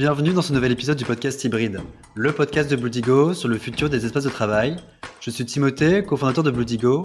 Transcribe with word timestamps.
Bienvenue 0.00 0.32
dans 0.32 0.40
ce 0.40 0.54
nouvel 0.54 0.72
épisode 0.72 0.96
du 0.96 1.04
podcast 1.04 1.44
Hybride, 1.44 1.82
le 2.14 2.32
podcast 2.32 2.70
de 2.70 2.76
Bloodigo 2.76 3.34
sur 3.34 3.50
le 3.50 3.58
futur 3.58 3.90
des 3.90 4.06
espaces 4.06 4.24
de 4.24 4.30
travail. 4.30 4.76
Je 5.20 5.28
suis 5.28 5.44
Timothée, 5.44 6.02
cofondateur 6.02 6.42
de 6.42 6.50
Bloodigo. 6.50 7.02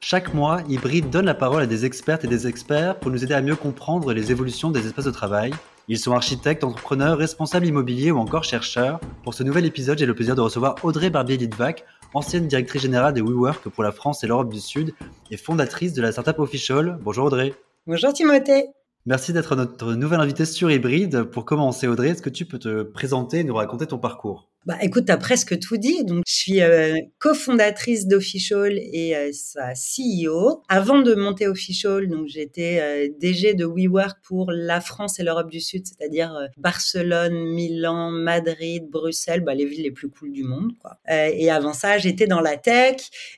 Chaque 0.00 0.32
mois, 0.32 0.62
Hybride 0.66 1.10
donne 1.10 1.26
la 1.26 1.34
parole 1.34 1.60
à 1.60 1.66
des 1.66 1.84
expertes 1.84 2.24
et 2.24 2.26
des 2.26 2.46
experts 2.46 3.00
pour 3.00 3.10
nous 3.10 3.22
aider 3.22 3.34
à 3.34 3.42
mieux 3.42 3.54
comprendre 3.54 4.14
les 4.14 4.30
évolutions 4.30 4.70
des 4.70 4.86
espaces 4.86 5.04
de 5.04 5.10
travail. 5.10 5.52
Ils 5.88 5.98
sont 5.98 6.12
architectes, 6.12 6.64
entrepreneurs, 6.64 7.18
responsables 7.18 7.66
immobiliers 7.66 8.12
ou 8.12 8.16
encore 8.16 8.44
chercheurs. 8.44 8.98
Pour 9.24 9.34
ce 9.34 9.42
nouvel 9.42 9.66
épisode, 9.66 9.98
j'ai 9.98 10.06
le 10.06 10.14
plaisir 10.14 10.34
de 10.34 10.40
recevoir 10.40 10.76
Audrey 10.84 11.10
Barbier-Lidvac, 11.10 11.84
ancienne 12.14 12.48
directrice 12.48 12.80
générale 12.80 13.12
de 13.12 13.20
WeWork 13.20 13.68
pour 13.68 13.84
la 13.84 13.92
France 13.92 14.24
et 14.24 14.26
l'Europe 14.26 14.50
du 14.50 14.60
Sud 14.60 14.94
et 15.30 15.36
fondatrice 15.36 15.92
de 15.92 16.00
la 16.00 16.12
startup 16.12 16.38
Official. 16.38 16.98
Bonjour 17.02 17.26
Audrey. 17.26 17.52
Bonjour 17.86 18.10
Timothée. 18.14 18.70
Merci 19.08 19.32
d'être 19.32 19.56
notre 19.56 19.94
nouvelle 19.94 20.20
invitée 20.20 20.44
sur 20.44 20.70
Hybride. 20.70 21.22
Pour 21.22 21.46
commencer, 21.46 21.88
Audrey, 21.88 22.10
est-ce 22.10 22.20
que 22.20 22.28
tu 22.28 22.44
peux 22.44 22.58
te 22.58 22.82
présenter 22.82 23.38
et 23.38 23.44
nous 23.44 23.54
raconter 23.54 23.86
ton 23.86 23.96
parcours? 23.96 24.50
Bah, 24.68 24.76
écoute, 24.82 25.06
tu 25.06 25.12
as 25.12 25.16
presque 25.16 25.58
tout 25.58 25.78
dit. 25.78 26.04
Donc, 26.04 26.24
je 26.26 26.34
suis 26.34 26.60
euh, 26.60 26.94
cofondatrice 27.18 28.06
d'Official 28.06 28.78
et 28.78 29.16
euh, 29.16 29.30
sa 29.32 29.72
CEO. 29.72 30.62
Avant 30.68 31.00
de 31.00 31.14
monter 31.14 31.48
Official, 31.48 32.06
donc 32.06 32.26
j'étais 32.26 32.78
euh, 32.82 33.08
DG 33.18 33.54
de 33.54 33.64
WeWork 33.64 34.18
pour 34.22 34.52
la 34.52 34.82
France 34.82 35.20
et 35.20 35.22
l'Europe 35.22 35.48
du 35.48 35.62
Sud, 35.62 35.86
c'est-à-dire 35.86 36.48
Barcelone, 36.58 37.54
Milan, 37.54 38.10
Madrid, 38.10 38.84
Bruxelles, 38.90 39.40
bah, 39.40 39.54
les 39.54 39.64
villes 39.64 39.84
les 39.84 39.90
plus 39.90 40.10
cool 40.10 40.32
du 40.32 40.44
monde. 40.44 40.72
Et 41.08 41.50
avant 41.50 41.72
ça, 41.72 41.96
j'étais 41.96 42.26
dans 42.26 42.42
la 42.42 42.58
tech 42.58 42.96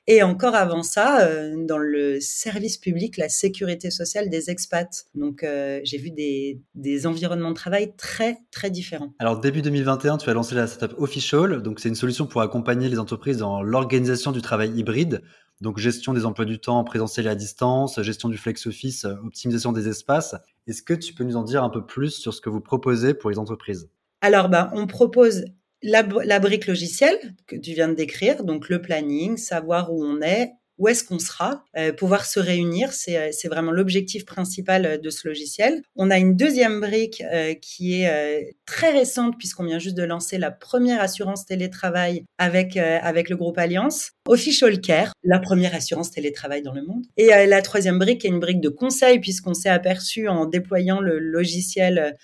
et 0.09 0.25
encore 0.25 0.57
avant 0.57 0.83
ça, 0.83 1.29
dans 1.57 1.79
le 1.79 2.19
service 2.19 2.77
public, 2.77 3.17
la 3.17 3.29
sécurité 3.29 3.93
sociale 3.93 4.31
des 4.31 4.51
expats. 4.51 5.07
Donc, 5.15 5.47
j'ai 5.85 5.99
vu 5.99 6.11
des, 6.11 6.61
des 6.75 7.07
environnements 7.07 7.51
de 7.51 7.55
travail 7.55 7.93
très, 7.97 8.39
très 8.51 8.71
différents. 8.71 9.13
Alors, 9.21 9.39
début 9.39 9.63
2021, 9.63 10.19
tu 10.19 10.29
as 10.29 10.33
lancé 10.33 10.57
la 10.57 10.67
startup 10.67 10.99
Official 10.99 11.20
donc, 11.63 11.81
c'est 11.81 11.89
une 11.89 11.95
solution 11.95 12.27
pour 12.27 12.41
accompagner 12.41 12.89
les 12.89 12.99
entreprises 12.99 13.39
dans 13.39 13.63
l'organisation 13.63 14.33
du 14.33 14.43
travail 14.43 14.71
hybride. 14.77 15.23
Donc, 15.61 15.79
gestion 15.79 16.15
des 16.15 16.25
emplois 16.25 16.47
du 16.47 16.59
temps 16.59 16.83
présentiel 16.85 17.27
et 17.27 17.29
à 17.29 17.35
distance, 17.35 18.01
gestion 18.03 18.29
du 18.29 18.39
flex 18.39 18.67
office, 18.67 19.05
optimisation 19.05 19.73
des 19.73 19.89
espaces. 19.89 20.35
Est-ce 20.67 20.83
que 20.83 20.95
tu 20.95 21.13
peux 21.13 21.25
nous 21.25 21.37
en 21.37 21.43
dire 21.43 21.63
un 21.63 21.71
peu 21.71 21.85
plus 21.85 22.11
sur 22.11 22.33
ce 22.33 22.41
que 22.41 22.49
vous 22.49 22.61
proposez 22.61 23.15
pour 23.15 23.31
les 23.31 23.39
entreprises? 23.39 23.91
Alors, 24.23 24.49
ben, 24.49 24.71
on 24.73 24.87
propose 24.87 25.45
la, 25.83 26.03
la, 26.25 26.41
brique 26.41 26.67
logicielle 26.67 27.19
que 27.47 27.57
tu 27.57 27.73
viens 27.73 27.89
de 27.89 27.95
décrire, 27.95 28.45
donc 28.45 28.69
le 28.69 28.81
planning, 28.81 29.37
savoir 29.37 29.93
où 29.93 30.05
on 30.05 30.21
est, 30.21 30.53
où 30.81 30.89
est-ce 30.89 31.05
qu'on 31.05 31.19
sera, 31.19 31.63
euh, 31.77 31.93
pouvoir 31.93 32.25
se 32.25 32.41
réunir, 32.41 32.93
c'est, 32.93 33.19
euh, 33.19 33.49
vraiment 33.51 33.71
l'objectif 33.71 34.25
principal 34.25 34.87
euh, 34.87 34.99
de 34.99 35.11
ce 35.11 35.29
logiciel. 35.29 35.83
On 35.95 36.11
a 36.11 36.17
une 36.17 36.37
deuxième 36.37 36.81
brique 36.81 37.23
qui 37.61 38.01
est 38.01 38.57
très 38.65 38.91
récente 38.91 39.37
puisqu'on 39.37 39.65
vient 39.65 39.79
juste 39.79 39.97
de 39.97 40.03
lancer 40.03 40.39
la 40.39 40.51
première 40.51 41.03
assurance 41.03 41.45
télétravail 41.45 42.25
avec 42.39 42.77
avec 42.79 43.29
le 43.29 43.37
groupe 43.37 43.59
Alliance, 43.59 44.13
Official 44.27 44.81
Care, 44.81 45.13
la 45.23 45.39
première 45.39 45.75
assurance 45.75 46.11
télétravail 46.11 46.63
dans 46.63 46.73
le 46.73 46.83
monde. 46.83 47.05
Et 47.19 47.27
la 47.27 47.61
troisième 47.61 47.99
brique 47.99 48.25
est 48.25 48.29
une 48.29 48.41
brique 48.41 48.61
de 48.61 48.71
conseil 48.71 49.19
puisqu'on 49.19 49.53
s'est 49.53 49.69
aperçu 49.69 50.29
en 50.29 50.47
déployant 50.47 51.01
le 51.01 51.19
logiciel 51.19 52.17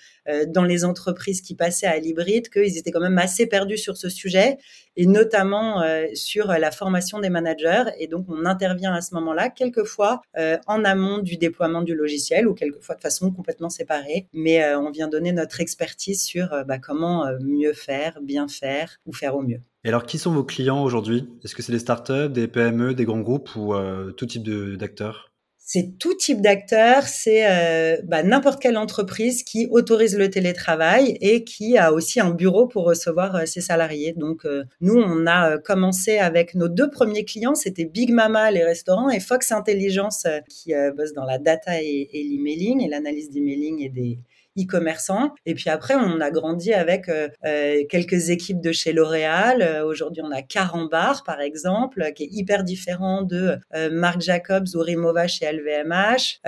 dans 0.47 0.63
les 0.63 0.83
entreprises 0.83 1.41
qui 1.41 1.55
passaient 1.55 1.87
à 1.87 1.97
l'hybride 1.99 2.49
qu'ils 2.49 2.77
étaient 2.77 2.91
quand 2.91 3.01
même 3.01 3.17
assez 3.17 3.45
perdus 3.45 3.77
sur 3.77 3.97
ce 3.97 4.09
sujet 4.09 4.57
et 4.95 5.05
notamment 5.05 5.83
sur 6.15 6.47
la 6.47 6.71
formation 6.71 7.19
des 7.19 7.29
managers. 7.29 7.85
Et 7.99 8.07
donc, 8.07 8.25
on 8.29 8.46
intervient 8.47 8.93
à 8.93 9.01
ce 9.01 9.13
moment-là, 9.15 9.49
quelquefois 9.49 10.21
euh, 10.37 10.57
en 10.67 10.83
amont 10.83 11.19
du 11.19 11.37
déploiement 11.37 11.81
du 11.81 11.95
logiciel 11.95 12.47
ou 12.47 12.53
quelquefois 12.53 12.95
de 12.95 13.01
façon 13.01 13.31
complètement 13.31 13.69
séparée. 13.69 14.27
Mais 14.33 14.63
euh, 14.63 14.79
on 14.79 14.91
vient 14.91 15.07
donner 15.07 15.31
notre 15.31 15.61
expertise 15.61 16.23
sur 16.23 16.53
euh, 16.53 16.63
bah, 16.63 16.79
comment 16.79 17.25
mieux 17.41 17.73
faire, 17.73 18.19
bien 18.21 18.47
faire 18.47 18.97
ou 19.05 19.13
faire 19.13 19.35
au 19.35 19.41
mieux. 19.41 19.59
Et 19.83 19.89
alors, 19.89 20.05
qui 20.05 20.17
sont 20.17 20.31
vos 20.31 20.43
clients 20.43 20.83
aujourd'hui? 20.83 21.29
Est-ce 21.43 21.55
que 21.55 21.61
c'est 21.61 21.71
des 21.71 21.79
startups, 21.79 22.29
des 22.29 22.47
PME, 22.47 22.93
des 22.93 23.05
grands 23.05 23.21
groupes 23.21 23.55
ou 23.55 23.73
tout 24.17 24.25
type 24.25 24.43
d'acteurs? 24.77 25.31
C'est 25.69 25.97
tout 25.99 26.13
type 26.13 26.39
d'acteurs, 26.41 27.03
c'est 27.03 27.45
euh, 27.45 28.01
bah, 28.05 28.23
n'importe 28.23 28.61
quelle 28.61 28.77
entreprise 28.77 29.43
qui 29.43 29.67
autorise 29.69 30.17
le 30.17 30.29
télétravail 30.29 31.17
et 31.19 31.43
qui 31.43 31.77
a 31.77 31.91
aussi 31.91 32.21
un 32.21 32.29
bureau 32.29 32.67
pour 32.67 32.85
recevoir 32.85 33.35
euh, 33.35 33.45
ses 33.45 33.59
salariés. 33.59 34.13
Donc 34.13 34.45
euh, 34.45 34.63
nous, 34.79 34.95
on 34.95 35.27
a 35.27 35.57
commencé 35.57 36.19
avec 36.19 36.55
nos 36.55 36.69
deux 36.69 36.89
premiers 36.89 37.25
clients, 37.25 37.53
c'était 37.53 37.83
Big 37.83 38.13
Mama 38.13 38.49
les 38.49 38.63
restaurants 38.63 39.09
et 39.09 39.19
Fox 39.19 39.51
Intelligence 39.51 40.25
qui 40.47 40.71
bosse 40.95 41.11
dans 41.11 41.25
la 41.25 41.37
data 41.37 41.81
et, 41.81 42.07
et 42.13 42.23
l'emailing 42.23 42.81
et 42.81 42.87
l'analyse 42.87 43.29
d'emailing 43.29 43.83
et 43.83 43.89
des 43.89 44.19
e-commerçants. 44.57 45.33
Et 45.45 45.53
puis 45.53 45.69
après, 45.69 45.95
on 45.95 46.19
a 46.19 46.31
grandi 46.31 46.73
avec 46.73 47.09
euh, 47.09 47.29
euh, 47.45 47.83
quelques 47.89 48.29
équipes 48.29 48.61
de 48.61 48.71
chez 48.71 48.93
L'Oréal. 48.93 49.61
Euh, 49.61 49.85
aujourd'hui, 49.85 50.21
on 50.25 50.31
a 50.31 50.41
Carambar, 50.41 51.23
par 51.23 51.41
exemple, 51.41 52.11
qui 52.15 52.23
est 52.23 52.29
hyper 52.31 52.63
différent 52.63 53.21
de 53.21 53.57
Marc 53.91 54.21
Jacobs 54.21 54.67
ou 54.75 54.79
Rimova 54.79 55.27
chez 55.27 55.51
LVMH, 55.51 56.39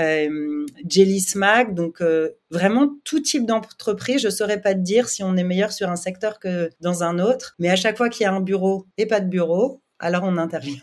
Jelly 0.87 1.19
Smack. 1.19 1.73
Donc, 1.73 2.01
vraiment 2.51 2.89
tout 3.03 3.19
type 3.19 3.45
d'entreprise. 3.45 4.21
Je 4.21 4.29
saurais 4.29 4.61
pas 4.61 4.73
te 4.73 4.79
dire 4.79 5.09
si 5.09 5.23
on 5.23 5.35
est 5.35 5.43
meilleur 5.43 5.71
sur 5.71 5.89
un 5.89 5.95
secteur 5.95 6.39
que 6.39 6.69
dans 6.81 7.03
un 7.03 7.19
autre. 7.19 7.55
Mais 7.59 7.69
à 7.69 7.75
chaque 7.75 7.97
fois 7.97 8.09
qu'il 8.09 8.23
y 8.23 8.27
a 8.27 8.33
un 8.33 8.41
bureau 8.41 8.87
et 8.97 9.05
pas 9.05 9.19
de 9.19 9.29
bureau, 9.29 9.81
alors 9.99 10.23
on 10.23 10.37
intervient. 10.37 10.79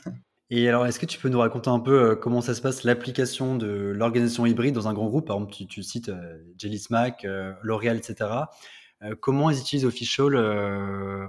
Et 0.49 0.69
alors, 0.69 0.87
est-ce 0.87 1.01
que 1.01 1.07
tu 1.07 1.19
peux 1.19 1.29
nous 1.29 1.41
raconter 1.41 1.71
un 1.71 1.81
peu 1.81 2.11
euh, 2.11 2.15
comment 2.15 2.41
ça 2.41 2.55
se 2.55 2.61
passe, 2.61 2.84
l'application 2.84 3.57
de 3.57 3.67
l'organisation 3.67 4.47
hybride 4.47 4.75
dans 4.75 4.87
un 4.87 4.95
grand 4.95 5.09
groupe? 5.09 5.27
Par 5.27 5.37
exemple, 5.37 5.55
tu, 5.69 5.83
cites 5.83 6.09
euh, 6.09 6.39
Jelly 6.57 6.79
Smack, 6.79 7.25
euh, 7.25 7.53
L'Oréal, 7.62 7.97
etc. 7.97 8.31
Euh, 9.03 9.17
comment 9.21 9.51
ils 9.51 9.59
utilisent 9.59 9.84
Official 9.84 10.37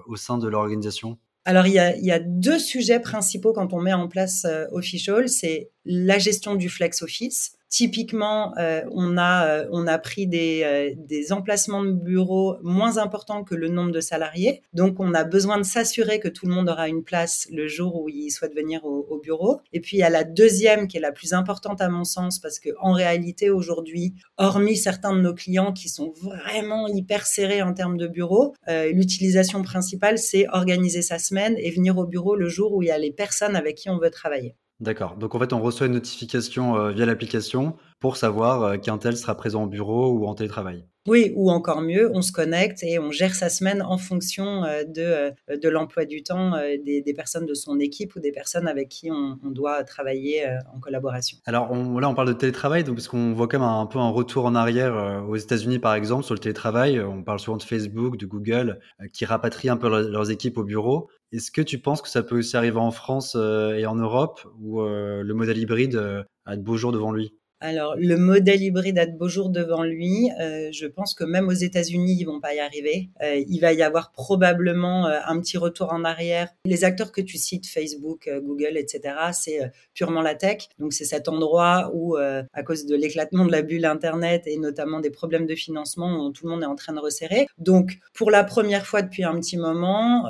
au 0.06 0.16
sein 0.16 0.38
de 0.38 0.48
l'organisation? 0.48 1.18
Alors, 1.46 1.66
il 1.66 1.74
y, 1.74 1.80
a, 1.80 1.96
il 1.96 2.06
y, 2.06 2.12
a, 2.12 2.20
deux 2.20 2.60
sujets 2.60 3.00
principaux 3.00 3.54
quand 3.54 3.74
on 3.74 3.82
met 3.82 3.94
en 3.94 4.08
place 4.08 4.46
Official. 4.72 5.30
C'est 5.30 5.72
la 5.86 6.20
gestion 6.20 6.56
du 6.56 6.70
flex 6.70 7.02
office. 7.02 7.57
Typiquement, 7.70 8.58
euh, 8.58 8.82
on 8.92 9.18
a 9.18 9.48
euh, 9.48 9.68
on 9.72 9.88
a 9.88 9.98
pris 9.98 10.26
des, 10.26 10.62
euh, 10.64 10.94
des 10.96 11.34
emplacements 11.34 11.84
de 11.84 11.92
bureaux 11.92 12.56
moins 12.64 12.98
importants 12.98 13.44
que 13.44 13.56
le 13.56 13.68
nombre 13.68 13.92
de 13.92 14.00
salariés. 14.00 14.62
Donc, 14.74 15.00
on 15.00 15.14
a 15.14 15.26
besoin 15.26 15.58
de 15.58 15.64
s'assurer 15.64 16.20
que 16.20 16.30
tout 16.30 16.46
le 16.48 16.54
monde 16.54 16.70
aura 16.70 16.88
une 16.88 17.04
place 17.04 17.48
le 17.52 17.68
jour 17.68 18.02
où 18.02 18.08
il 18.08 18.32
souhaite 18.32 18.56
venir 18.56 18.86
au, 18.86 19.06
au, 19.10 19.20
bureau. 19.20 19.60
Et 19.74 19.82
puis, 19.82 19.98
il 19.98 20.00
y 20.00 20.04
a 20.04 20.10
la 20.10 20.24
deuxième 20.24 20.88
qui 20.88 20.96
est 20.96 21.02
la 21.02 21.12
plus 21.12 21.34
importante 21.34 21.82
à 21.82 21.90
mon 21.90 22.06
sens 22.06 22.40
parce 22.40 22.60
que 22.60 22.70
en 22.80 22.94
réalité, 22.94 23.50
aujourd'hui, 23.50 24.14
hormis 24.38 24.78
certains 24.78 25.14
de 25.14 25.22
nos 25.22 25.34
clients 25.34 25.74
qui 25.74 25.90
sont 25.90 26.14
vraiment 26.16 26.88
hyper 26.88 27.26
serrés 27.26 27.62
en 27.62 27.74
termes 27.74 27.98
de 27.98 28.08
bureaux, 28.08 28.54
euh, 28.70 28.92
l'utilisation 28.94 29.62
principale, 29.62 30.18
c'est 30.18 30.48
organiser 30.54 31.02
sa 31.02 31.20
semaine 31.20 31.56
et 31.58 31.72
venir 31.72 31.98
au 31.98 32.06
bureau 32.06 32.36
le 32.36 32.48
jour 32.48 32.74
où 32.74 32.82
il 32.82 32.88
y 32.88 32.92
a 32.92 32.98
les 32.98 33.12
personnes 33.12 33.56
avec 33.56 33.76
qui 33.76 33.90
on 33.90 33.98
veut 33.98 34.10
travailler. 34.10 34.56
D'accord. 34.80 35.18
Donc 35.18 35.34
en 35.34 35.40
fait, 35.40 35.54
on 35.54 35.60
reçoit 35.62 35.88
une 35.88 35.94
notification 35.94 36.78
euh, 36.78 36.92
via 36.92 37.06
l'application 37.08 37.78
pour 38.00 38.18
savoir 38.18 38.64
euh, 38.64 38.78
qu'un 38.78 38.98
tel 38.98 39.18
sera 39.18 39.36
présent 39.36 39.64
au 39.64 39.68
bureau 39.68 40.10
ou 40.12 40.26
en 40.28 40.36
télétravail. 40.36 40.86
Oui, 41.08 41.32
ou 41.38 41.50
encore 41.52 41.82
mieux, 41.82 42.12
on 42.14 42.22
se 42.22 42.34
connecte 42.34 42.84
et 42.84 43.00
on 43.00 43.12
gère 43.12 43.34
sa 43.34 43.50
semaine 43.50 43.82
en 43.82 43.98
fonction 43.98 44.66
euh, 44.66 44.84
de, 44.84 45.32
euh, 45.50 45.58
de 45.58 45.70
l'emploi 45.70 46.04
du 46.04 46.22
temps 46.22 46.52
des, 46.86 47.02
des, 47.02 47.14
personnes 47.14 47.46
de 47.46 47.54
son 47.54 47.80
équipe 47.80 48.16
ou 48.18 48.20
des 48.20 48.34
personnes 48.34 48.68
avec 48.68 48.90
qui 48.90 49.10
on, 49.10 49.40
on 49.42 49.50
doit 49.50 49.86
travailler 49.86 50.46
en 50.76 50.80
collaboration. 50.80 51.38
Alors 51.46 51.72
on, 51.72 51.98
là, 51.98 52.10
on 52.10 52.14
parle 52.14 52.28
de 52.28 52.34
télétravail, 52.34 52.84
donc 52.84 52.96
parce 52.96 53.08
qu'on 53.08 53.34
voit 53.34 53.48
quand 53.48 53.60
même 53.60 53.68
un, 53.68 53.80
un, 53.80 53.86
peu 53.86 54.00
un 54.00 54.10
retour 54.10 54.46
en 54.46 54.54
arrière 54.54 55.24
aux 55.28 55.38
États-Unis, 55.38 55.80
par 55.80 55.96
exemple, 55.96 56.26
sur 56.26 56.34
le 56.34 56.40
télétravail. 56.40 57.00
On 57.00 57.24
parle 57.24 57.40
souvent 57.40 57.58
de 57.58 57.64
Facebook, 57.64 58.18
de 58.18 58.26
Google, 58.26 58.80
qui 59.14 59.24
rapatrient 59.24 59.70
un 59.70 59.78
peu 59.78 59.88
leurs 59.88 60.30
équipes 60.30 60.58
au 60.58 60.64
bureau. 60.64 61.10
Est-ce 61.32 61.52
que 61.52 61.62
tu 61.62 61.80
penses 61.80 62.02
que 62.02 62.10
ça 62.10 62.22
peut 62.22 62.38
aussi 62.38 62.58
arriver 62.58 62.80
en 62.80 62.92
France 62.92 63.36
et 63.36 63.86
en 63.86 63.96
Europe, 63.96 64.42
où 64.60 64.82
le 64.82 65.34
modèle 65.34 65.58
hybride 65.58 66.26
a 66.46 66.58
de 66.58 66.62
beaux 66.62 66.78
jours 66.78 66.92
devant 66.92 67.12
lui? 67.12 67.34
Alors, 67.60 67.96
le 67.98 68.18
modèle 68.18 68.62
hybride 68.62 69.00
a 69.00 69.08
de 69.08 69.18
beaux 69.18 69.30
jours 69.30 69.50
devant 69.50 69.84
lui. 69.84 70.30
Euh, 70.40 70.70
je 70.72 70.86
pense 70.86 71.16
que 71.16 71.24
même 71.24 71.48
aux 71.48 71.54
États-Unis, 71.54 72.16
ils 72.20 72.26
vont 72.26 72.40
pas 72.40 72.54
y 72.54 72.60
arriver. 72.60 73.10
Euh, 73.24 73.44
il 73.48 73.60
va 73.60 73.74
y 73.74 73.82
avoir 73.82 74.12
probablement 74.12 75.08
euh, 75.08 75.18
un 75.26 75.40
petit 75.40 75.58
retour 75.58 75.92
en 75.92 76.04
arrière. 76.04 76.50
Les 76.66 76.84
acteurs 76.84 77.12
que 77.12 77.22
tu 77.22 77.38
cites, 77.38 77.66
Facebook, 77.66 78.28
euh, 78.28 78.40
Google, 78.42 78.78
etc., 78.78 79.16
c'est 79.34 79.64
euh, 79.64 79.68
purement 79.96 80.22
la 80.22 80.36
tech. 80.36 80.70
Donc, 80.78 80.94
c'est 80.94 81.06
cet 81.06 81.28
endroit 81.28 81.90
où, 81.96 82.16
à 82.16 82.64
cause 82.64 82.86
de 82.86 82.96
l'éclatement 82.96 83.46
de 83.46 83.52
la 83.52 83.62
bulle 83.64 83.86
Internet 83.86 84.44
et 84.46 84.58
notamment 84.58 85.00
des 85.00 85.10
problèmes 85.10 85.48
de 85.48 85.56
financement, 85.56 86.26
où 86.26 86.32
tout 86.32 86.46
le 86.46 86.52
monde 86.52 86.64
est 86.64 86.68
en 86.68 86.76
train 86.76 86.94
de 86.94 87.00
resserrer. 87.00 87.48
Donc, 87.58 87.98
pour 88.14 88.30
la 88.30 88.44
première 88.44 88.86
fois 88.86 89.02
depuis 89.02 89.24
un 89.24 89.40
petit 89.40 89.58
moment, 89.58 90.30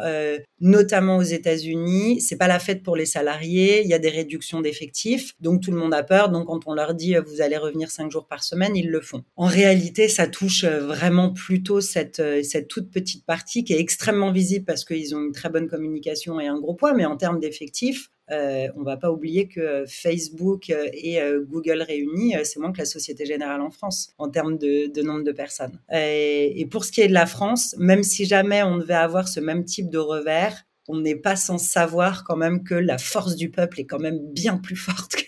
notamment 0.60 1.18
aux 1.18 1.24
États-Unis, 1.24 2.22
c'est 2.22 2.38
pas 2.38 2.48
la 2.48 2.60
fête 2.60 2.84
pour 2.84 2.96
les 2.96 3.06
salariés. 3.06 3.82
Il 3.84 3.88
y 3.88 3.94
a 3.94 4.00
des 4.00 4.10
réductions 4.10 4.62
d'effectifs. 4.62 5.34
Donc, 5.40 5.62
tout 5.62 5.72
le 5.72 5.78
monde 5.78 5.94
a 5.94 6.04
peur. 6.04 6.30
Donc, 6.30 6.48
quand 6.48 6.62
on 6.68 6.74
leur 6.74 6.94
dit 6.94 7.17
vous 7.20 7.42
allez 7.42 7.58
revenir 7.58 7.90
cinq 7.90 8.12
jours 8.12 8.28
par 8.28 8.44
semaine, 8.44 8.76
ils 8.76 8.90
le 8.90 9.02
font. 9.02 9.24
En 9.36 9.46
réalité, 9.46 10.08
ça 10.08 10.28
touche 10.28 10.64
euh, 10.64 10.86
vraiment 10.86 11.34
plutôt 11.34 11.82
cette, 11.82 12.20
euh, 12.20 12.44
cette 12.44 12.68
toute 12.68 12.92
petite 12.92 13.26
partie 13.26 13.64
qui 13.64 13.74
est 13.74 13.80
extrêmement 13.80 14.32
visible 14.32 14.66
parce 14.66 14.86
qu'ils 14.86 15.16
ont 15.16 15.20
une 15.20 15.32
très 15.32 15.50
bonne 15.50 15.68
communication 15.68 16.40
et 16.40 16.48
un 16.48 16.60
gros 16.60 16.74
poids, 16.74 16.94
mais 16.94 17.06
en 17.06 17.18
termes 17.18 17.40
d'effectifs, 17.40 18.10
euh, 18.30 18.68
on 18.76 18.84
va 18.84 18.98
pas 18.98 19.12
oublier 19.12 19.48
que 19.48 19.86
Facebook 19.88 20.70
et 20.70 21.22
Google 21.48 21.82
réunis, 21.82 22.36
c'est 22.44 22.60
moins 22.60 22.74
que 22.74 22.80
la 22.80 22.86
Société 22.86 23.26
Générale 23.26 23.62
en 23.62 23.72
France 23.72 24.14
en 24.18 24.28
termes 24.28 24.58
de, 24.58 25.02
nombre 25.02 25.24
de 25.24 25.32
personnes. 25.32 25.80
Et, 25.94 26.60
et 26.60 26.66
pour 26.66 26.84
ce 26.84 26.92
qui 26.92 27.00
est 27.00 27.08
de 27.08 27.14
la 27.14 27.26
France, 27.26 27.74
même 27.78 28.04
si 28.04 28.26
jamais 28.26 28.64
on 28.64 28.78
devait 28.80 28.96
avoir 28.96 29.30
ce 29.30 29.40
même 29.40 29.64
type 29.64 29.90
de 29.90 29.98
revers, 29.98 30.66
on 30.88 31.00
n'est 31.00 31.16
pas 31.16 31.36
sans 31.36 31.58
savoir 31.58 32.24
quand 32.24 32.38
même 32.38 32.64
que 32.64 32.76
la 32.76 32.98
force 32.98 33.36
du 33.36 33.50
peuple 33.50 33.82
est 33.82 33.86
quand 33.86 34.00
même 34.00 34.20
bien 34.32 34.58
plus 34.58 34.76
forte 34.76 35.16
que 35.16 35.27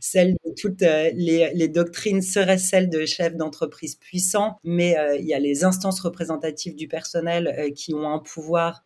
celle 0.00 0.34
de 0.44 0.52
toutes 0.56 0.82
euh, 0.82 1.10
les, 1.14 1.68
doctrines 1.68 2.22
seraient 2.22 2.58
celles 2.58 2.88
de 2.88 3.04
chefs 3.06 3.36
d'entreprise 3.36 3.96
puissants, 3.96 4.58
mais 4.64 4.96
euh, 4.98 5.16
il 5.16 5.26
y 5.26 5.34
a 5.34 5.38
les 5.38 5.64
instances 5.64 6.00
représentatives 6.00 6.74
du 6.74 6.88
personnel 6.88 7.54
euh, 7.58 7.70
qui 7.70 7.94
ont 7.94 8.08
un 8.08 8.18
pouvoir 8.18 8.84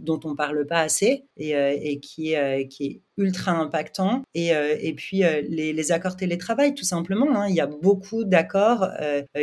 dont 0.00 0.20
on 0.24 0.34
parle 0.34 0.66
pas 0.66 0.80
assez 0.80 1.24
et, 1.36 1.50
et 1.50 2.00
qui, 2.00 2.34
qui 2.70 2.84
est 2.84 3.00
ultra 3.16 3.52
impactant. 3.52 4.22
Et, 4.34 4.48
et 4.48 4.92
puis 4.94 5.18
les, 5.18 5.72
les, 5.72 5.92
accords 5.92 6.16
télétravail, 6.16 6.74
tout 6.74 6.84
simplement. 6.84 7.34
Hein. 7.34 7.48
Il 7.48 7.54
y 7.54 7.60
a 7.60 7.66
beaucoup 7.66 8.24
d'accords 8.24 8.88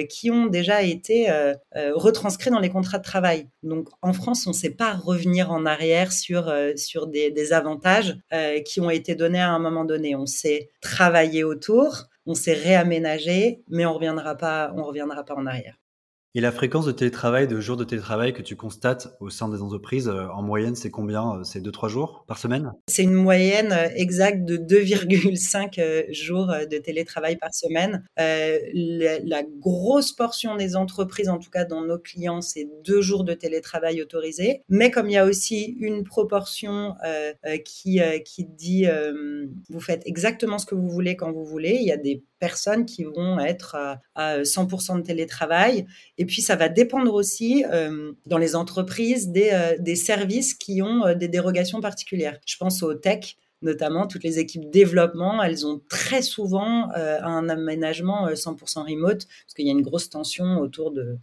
qui 0.10 0.32
ont 0.32 0.48
déjà 0.48 0.84
été 0.84 1.28
retranscrits 1.74 2.52
dans 2.52 2.60
les 2.60 2.70
contrats 2.70 3.00
de 3.00 3.04
travail. 3.04 3.48
Donc 3.64 3.90
en 4.02 4.14
France, 4.14 4.46
on 4.48 4.52
ne 4.52 4.56
sait 4.56 4.70
pas 4.70 4.94
revenir 4.94 5.52
en 5.52 5.66
arrière 5.66 6.12
sur, 6.12 6.54
sur 6.76 7.08
des, 7.08 7.32
des 7.32 7.54
avantages 7.54 8.18
qui 8.66 8.80
ont 8.82 8.90
été 8.90 9.16
donnés 9.16 9.42
à 9.42 9.52
un 9.52 9.60
moment 9.60 9.86
donné. 9.86 10.16
On 10.16 10.26
sait 10.26 10.55
travailler 10.82 11.44
autour, 11.44 12.08
on 12.26 12.36
s'est 12.36 12.54
réaménagé, 12.54 13.64
mais 13.70 13.86
on 13.86 13.94
reviendra 13.94 14.36
pas, 14.36 14.74
on 14.76 14.84
reviendra 14.84 15.24
pas 15.24 15.36
en 15.36 15.46
arrière. 15.46 15.78
Et 16.38 16.42
la 16.42 16.52
fréquence 16.52 16.86
de 16.86 16.92
télétravail, 16.92 17.48
de 17.48 17.62
jours 17.62 17.78
de 17.78 17.86
télétravail 17.86 18.34
que 18.34 18.42
tu 18.42 18.58
constates 18.58 19.16
au 19.22 19.30
sein 19.30 19.48
des 19.48 19.62
entreprises, 19.62 20.10
euh, 20.10 20.28
en 20.34 20.42
moyenne, 20.42 20.76
c'est 20.76 20.92
combien 20.92 21.38
euh, 21.38 21.44
C'est 21.46 21.62
2-3 21.62 21.88
jours 21.88 22.26
par 22.28 22.40
semaine? 22.40 22.74
C'est 22.90 23.04
une 23.04 23.14
moyenne 23.14 23.72
euh, 23.72 23.88
exacte 23.96 24.44
de 24.44 24.58
2,5 24.58 26.12
jours 26.12 26.48
de 26.48 26.78
télétravail 26.78 27.38
par 27.38 27.56
semaine. 27.56 28.04
la, 28.18 29.44
grosse 29.62 30.12
portion 30.12 30.58
des 30.58 30.76
entreprises, 30.76 31.30
en 31.30 31.40
tout 31.40 31.50
cas 31.50 31.64
dans 31.64 31.86
nos 31.86 31.98
clients, 31.98 32.42
c'est 32.42 32.68
deux 32.84 33.00
jours 33.00 33.24
de 33.24 33.34
télétravail 33.34 34.02
autorisé. 34.02 34.62
Mais 34.68 34.92
comme 34.92 35.10
il 35.10 35.14
y 35.14 35.18
a 35.18 35.26
aussi 35.26 35.78
une 35.80 36.04
proportion 36.04 36.96
qui, 37.64 38.02
qui 38.26 38.46
dit 38.46 38.86
vous 39.70 39.80
faites 39.80 40.02
exactement 40.06 40.58
ce 40.58 40.66
que 40.66 40.76
vous 40.76 40.90
voulez 40.90 41.16
quand 41.16 41.32
vous 41.32 41.46
voulez, 41.46 41.78
il 41.80 41.88
y 41.88 41.92
a 41.92 41.98
des 41.98 42.24
personnes 42.46 42.86
qui 42.86 43.04
vont 43.06 43.40
être 43.40 43.76
à, 44.14 44.42
100% 44.44 44.98
de 44.98 45.02
télétravail. 45.02 45.88
Et 46.20 46.26
puis, 46.26 46.44
ça 46.44 46.56
va 46.56 46.70
dépendre 46.70 47.12
aussi 47.16 47.66
euh, 47.72 48.12
dans 48.28 48.38
les 48.38 48.56
entreprises 48.56 49.30
des, 49.30 49.50
euh, 49.52 49.96
services 49.96 50.54
qui 50.54 50.84
ont 50.84 51.08
euh, 51.08 51.16
des 51.16 51.28
dérogations 51.28 51.82
particulières. 51.82 52.38
Je 52.46 52.58
pense 52.58 52.84
aux 52.84 52.94
tech 52.94 53.36
notamment 53.62 54.06
toutes 54.06 54.24
les 54.24 54.38
équipes 54.38 54.70
développement, 54.70 55.42
elles 55.42 55.66
ont 55.66 55.82
très 55.90 56.22
souvent 56.22 56.90
un 56.94 57.50
aménagement 57.50 58.28
100% 58.28 58.82
remote 58.82 59.26
parce 59.26 59.54
qu'il 59.56 59.66
y 59.66 59.70
a 59.70 59.72
une 59.72 59.82
grosse 59.82 60.10
tension 60.10 60.60
autour 60.60 60.92
de, 60.92 61.18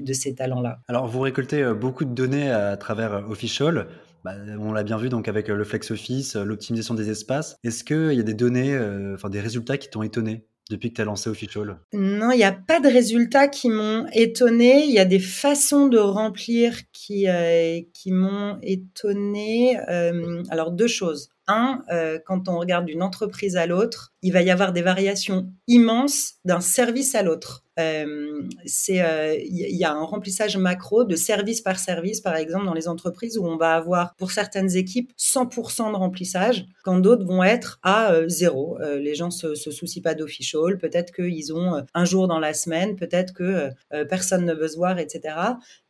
de 0.00 0.12
ces 0.14 0.34
talents-là. 0.34 0.78
Alors, 0.88 1.08
vous 1.08 1.20
récoltez 1.20 1.62
beaucoup 1.74 2.06
de 2.06 2.14
données 2.14 2.50
à 2.50 2.78
travers 2.78 3.28
Official. 3.28 3.88
Bah, 4.24 4.32
on 4.58 4.72
l'a 4.72 4.82
bien 4.82 4.96
vu 4.96 5.10
donc 5.10 5.28
avec 5.28 5.48
le 5.48 5.64
flex 5.64 5.90
office, 5.90 6.36
l'optimisation 6.36 6.94
des 6.94 7.10
espaces. 7.10 7.58
Est-ce 7.64 7.84
qu'il 7.84 8.14
y 8.14 8.20
a 8.20 8.22
des 8.22 8.34
données, 8.34 8.78
enfin 9.12 9.28
des 9.28 9.40
résultats 9.40 9.76
qui 9.76 9.90
t'ont 9.90 10.02
étonné? 10.02 10.46
Depuis 10.70 10.90
que 10.90 10.96
tu 10.96 11.02
as 11.02 11.04
lancé 11.04 11.28
Official 11.28 11.78
Non, 11.92 12.30
il 12.30 12.38
n'y 12.38 12.44
a 12.44 12.52
pas 12.52 12.80
de 12.80 12.88
résultats 12.88 13.48
qui 13.48 13.68
m'ont 13.68 14.06
étonné. 14.12 14.84
Il 14.84 14.92
y 14.92 14.98
a 14.98 15.04
des 15.04 15.18
façons 15.18 15.88
de 15.88 15.98
remplir 15.98 16.74
qui, 16.92 17.28
euh, 17.28 17.80
m'ont 18.06 18.58
étonné. 18.62 19.78
Euh, 19.88 20.42
alors, 20.48 20.72
deux 20.72 20.86
choses. 20.86 21.28
Un, 21.46 21.82
euh, 21.92 22.18
quand 22.24 22.48
on 22.48 22.58
regarde 22.58 22.86
d'une 22.86 23.02
entreprise 23.02 23.56
à 23.56 23.66
l'autre, 23.66 24.14
il 24.22 24.32
va 24.32 24.40
y 24.40 24.50
avoir 24.50 24.72
des 24.72 24.80
variations 24.80 25.52
immenses 25.66 26.34
d'un 26.46 26.60
service 26.60 27.14
à 27.14 27.22
l'autre. 27.22 27.63
Euh, 27.80 28.42
c'est 28.66 28.94
il 28.94 29.00
euh, 29.00 29.36
y, 29.44 29.84
a 29.84 29.92
un 29.92 30.04
remplissage 30.04 30.56
macro 30.56 31.04
de 31.04 31.16
service 31.16 31.60
par 31.60 31.78
service, 31.78 32.20
par 32.20 32.36
exemple, 32.36 32.66
dans 32.66 32.74
les 32.74 32.86
entreprises 32.86 33.36
où 33.36 33.44
on 33.44 33.56
va 33.56 33.74
avoir 33.74 34.14
pour 34.16 34.30
certaines 34.30 34.76
équipes 34.76 35.12
100% 35.18 35.90
de 35.90 35.96
remplissage, 35.96 36.66
quand 36.84 36.98
d'autres 37.00 37.24
vont 37.24 37.42
être 37.42 37.80
à 37.82 38.12
euh, 38.12 38.28
zéro. 38.28 38.78
les 38.80 39.14
gens 39.14 39.30
se, 39.30 39.54
se 39.54 39.70
soucient 39.70 40.02
pas 40.02 40.14
d'official, 40.14 40.78
peut-être 40.78 41.12
qu'ils 41.12 41.52
ont 41.52 41.84
un 41.94 42.04
jour 42.04 42.28
dans 42.28 42.38
la 42.38 42.54
semaine, 42.54 42.96
peut-être 42.96 43.32
que 43.32 43.70
personne 44.08 44.44
ne 44.44 44.52
veut 44.52 44.68
se 44.68 44.76
voir, 44.76 44.98
etc. 44.98 45.34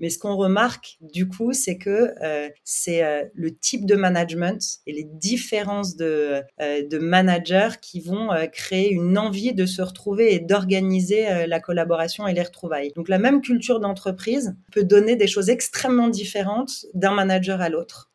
Mais 0.00 0.10
ce 0.10 0.18
qu'on 0.18 0.36
remarque 0.36 0.98
du 1.00 1.28
coup, 1.28 1.52
c'est 1.52 1.76
que 1.76 2.12
c'est 2.62 3.30
le 3.34 3.56
type 3.56 3.86
de 3.86 3.94
management 3.94 4.78
et 4.86 4.92
les 4.92 5.04
différences 5.04 5.96
de, 5.96 6.42
de 6.60 6.98
managers 6.98 7.76
qui 7.80 8.00
vont 8.00 8.30
créer 8.52 8.90
une 8.90 9.18
envie 9.18 9.54
de 9.54 9.66
se 9.66 9.82
retrouver 9.82 10.34
et 10.34 10.38
d'organiser 10.38 11.46
la 11.46 11.60
collaboration 11.60 11.73
collaboration 11.74 12.28
et 12.28 12.32
les 12.32 12.42
retrouvailles. 12.42 12.92
Donc 12.94 13.08
la 13.08 13.18
même 13.18 13.40
culture 13.40 13.80
d'entreprise 13.80 14.54
peut 14.70 14.84
donner 14.84 15.16
des 15.16 15.26
choses 15.26 15.50
extrêmement 15.50 16.08
différentes 16.08 16.86
d'un 16.94 17.12
manager 17.12 17.60
à 17.60 17.68
l'autre. 17.68 18.10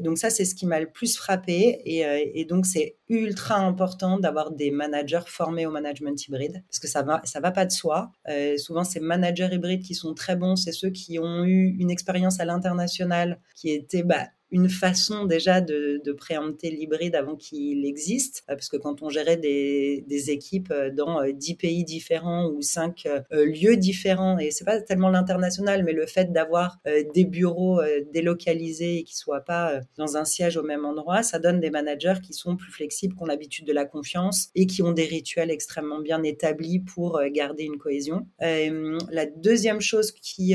donc 0.00 0.18
ça, 0.18 0.30
c'est 0.30 0.44
ce 0.44 0.54
qui 0.54 0.66
m'a 0.66 0.80
le 0.80 0.90
plus 0.90 1.16
frappé. 1.16 1.80
Euh, 1.86 2.18
et, 2.34 2.44
donc 2.44 2.66
c'est 2.66 2.96
ultra 3.08 3.56
important 3.56 4.18
d'avoir 4.18 4.50
des 4.50 4.70
managers 4.70 5.26
formés 5.26 5.64
au 5.66 5.70
management 5.70 6.26
hybride 6.26 6.64
parce 6.68 6.80
que 6.80 6.88
ça 6.88 7.02
va, 7.02 7.20
ça 7.24 7.38
va 7.38 7.52
pas 7.52 7.66
de 7.66 7.72
soi. 7.72 8.10
Euh, 8.28 8.56
souvent, 8.56 8.84
ces 8.84 9.00
managers 9.00 9.50
hybrides 9.52 9.82
qui 9.82 9.94
sont 9.94 10.12
très 10.14 10.36
bons, 10.36 10.56
c'est 10.56 10.72
ceux 10.72 10.90
qui 10.90 11.18
ont 11.20 11.44
eu 11.44 11.76
une 11.78 11.90
expérience 11.90 12.40
à 12.40 12.44
l'international 12.44 13.38
qui 13.54 13.70
était 13.70 14.02
bah, 14.02 14.26
une 14.54 14.68
façon 14.68 15.24
déjà 15.24 15.60
de, 15.60 16.00
préempter 16.16 16.70
l'hybride 16.70 17.16
avant 17.16 17.34
qu'il 17.34 17.84
existe, 17.84 18.44
euh, 18.48 18.54
parce 18.54 18.68
que 18.68 18.76
quand 18.76 19.02
on 19.02 19.08
gérait 19.08 19.36
des, 19.36 20.30
équipes 20.30 20.70
euh, 20.70 20.90
dans 20.90 21.20
euh, 21.20 21.32
dix 21.32 21.56
pays 21.56 21.82
différents 21.82 22.48
ou 22.48 22.62
cinq 22.62 23.08
lieux 23.32 23.76
différents, 23.76 24.38
et 24.38 24.52
c'est 24.52 24.64
pas 24.64 24.80
tellement 24.80 25.10
l'international, 25.10 25.82
mais 25.82 25.92
le 25.92 26.06
fait 26.06 26.32
d'avoir 26.32 26.78
des 27.14 27.24
bureaux 27.24 27.80
délocalisés 28.12 28.98
et 28.98 29.02
qui 29.02 29.16
soient 29.16 29.40
pas 29.40 29.80
dans 29.96 30.16
un 30.16 30.24
siège 30.24 30.56
au 30.56 30.62
même 30.62 30.84
endroit, 30.84 31.24
ça 31.24 31.40
donne 31.40 31.58
des 31.58 31.70
managers 31.70 32.20
qui 32.22 32.32
sont 32.32 32.56
plus 32.56 32.70
flexibles, 32.70 33.16
qui 33.16 33.22
ont 33.22 33.26
l'habitude 33.26 33.66
de 33.66 33.72
la 33.72 33.84
confiance 33.84 34.50
et 34.54 34.66
qui 34.66 34.82
ont 34.82 34.92
des 34.92 35.04
rituels 35.04 35.50
extrêmement 35.50 36.00
bien 36.00 36.22
établis 36.22 36.78
pour 36.78 37.20
garder 37.32 37.64
une 37.64 37.78
cohésion. 37.78 38.26
la 38.40 39.26
deuxième 39.26 39.80
chose 39.80 40.12
qui 40.12 40.54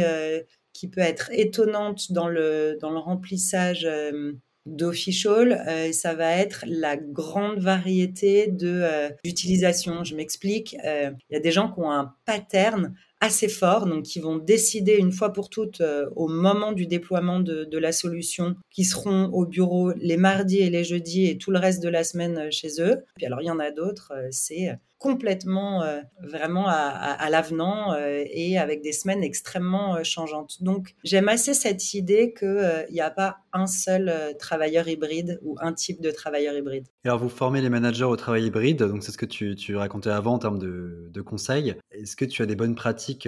qui 0.79 0.87
peut 0.87 1.01
être 1.01 1.29
étonnante 1.33 2.13
dans 2.13 2.29
le, 2.29 2.77
dans 2.79 2.91
le 2.91 2.99
remplissage 2.99 3.83
euh, 3.83 4.31
d'official, 4.65 5.65
euh, 5.67 5.91
ça 5.91 6.13
va 6.13 6.31
être 6.37 6.63
la 6.65 6.95
grande 6.95 7.59
variété 7.59 8.49
euh, 8.63 9.09
d'utilisation. 9.25 10.05
Je 10.05 10.15
m'explique. 10.15 10.77
Il 10.81 11.15
y 11.31 11.35
a 11.35 11.39
des 11.41 11.51
gens 11.51 11.69
qui 11.69 11.81
ont 11.81 11.91
un 11.91 12.15
pattern 12.23 12.95
assez 13.19 13.49
fort, 13.49 13.87
donc 13.87 14.03
qui 14.03 14.21
vont 14.21 14.37
décider 14.37 14.95
une 14.95 15.11
fois 15.11 15.33
pour 15.33 15.49
toutes 15.49 15.83
au 16.15 16.29
moment 16.29 16.71
du 16.71 16.87
déploiement 16.87 17.41
de, 17.41 17.77
la 17.77 17.91
solution, 17.91 18.55
qui 18.69 18.85
seront 18.85 19.25
au 19.33 19.45
bureau 19.45 19.91
les 19.97 20.15
mardis 20.15 20.59
et 20.59 20.69
les 20.69 20.85
jeudis 20.85 21.25
et 21.25 21.37
tout 21.37 21.51
le 21.51 21.59
reste 21.59 21.83
de 21.83 21.89
la 21.89 22.05
semaine 22.05 22.49
chez 22.49 22.81
eux. 22.81 23.03
Puis 23.17 23.25
alors 23.25 23.41
il 23.41 23.47
y 23.47 23.51
en 23.51 23.59
a 23.59 23.71
d'autres, 23.71 24.13
c'est 24.31 24.69
complètement 24.99 25.81
euh, 25.81 26.01
vraiment 26.21 26.67
à, 26.67 27.29
l'avenant 27.29 27.93
euh, 27.93 28.23
et 28.29 28.57
avec 28.57 28.81
des 28.81 28.91
semaines 28.91 29.23
extrêmement 29.23 29.95
euh, 29.95 30.03
changeantes. 30.03 30.61
Donc 30.61 30.93
j'aime 31.05 31.29
assez 31.29 31.53
cette 31.53 31.93
idée 31.93 32.33
qu'il 32.37 32.87
n'y 32.91 32.99
a 32.99 33.09
pas 33.09 33.37
un 33.53 33.65
seul 33.65 34.13
travailleur 34.37 34.87
hybride 34.87 35.39
ou 35.41 35.55
un 35.61 35.73
type 35.73 36.01
de 36.01 36.11
travailleur 36.11 36.55
hybride. 36.55 36.85
alors 37.05 37.17
vous 37.17 37.29
formez 37.29 37.61
les 37.61 37.69
managers 37.69 38.03
au 38.03 38.15
travail 38.15 38.45
hybride, 38.45 38.83
donc 38.83 39.01
c'est 39.03 39.11
ce 39.11 39.17
que 39.17 39.25
tu, 39.25 39.55
tu, 39.55 39.75
racontais 39.75 40.09
avant 40.09 40.33
en 40.33 40.39
termes 40.39 40.59
de, 40.59 41.09
de 41.09 41.21
conseils. 41.21 41.75
Est-ce 41.91 42.15
que 42.15 42.25
tu 42.25 42.43
as 42.43 42.45
des 42.45 42.55
bonnes 42.55 42.75
pratiques 42.75 43.27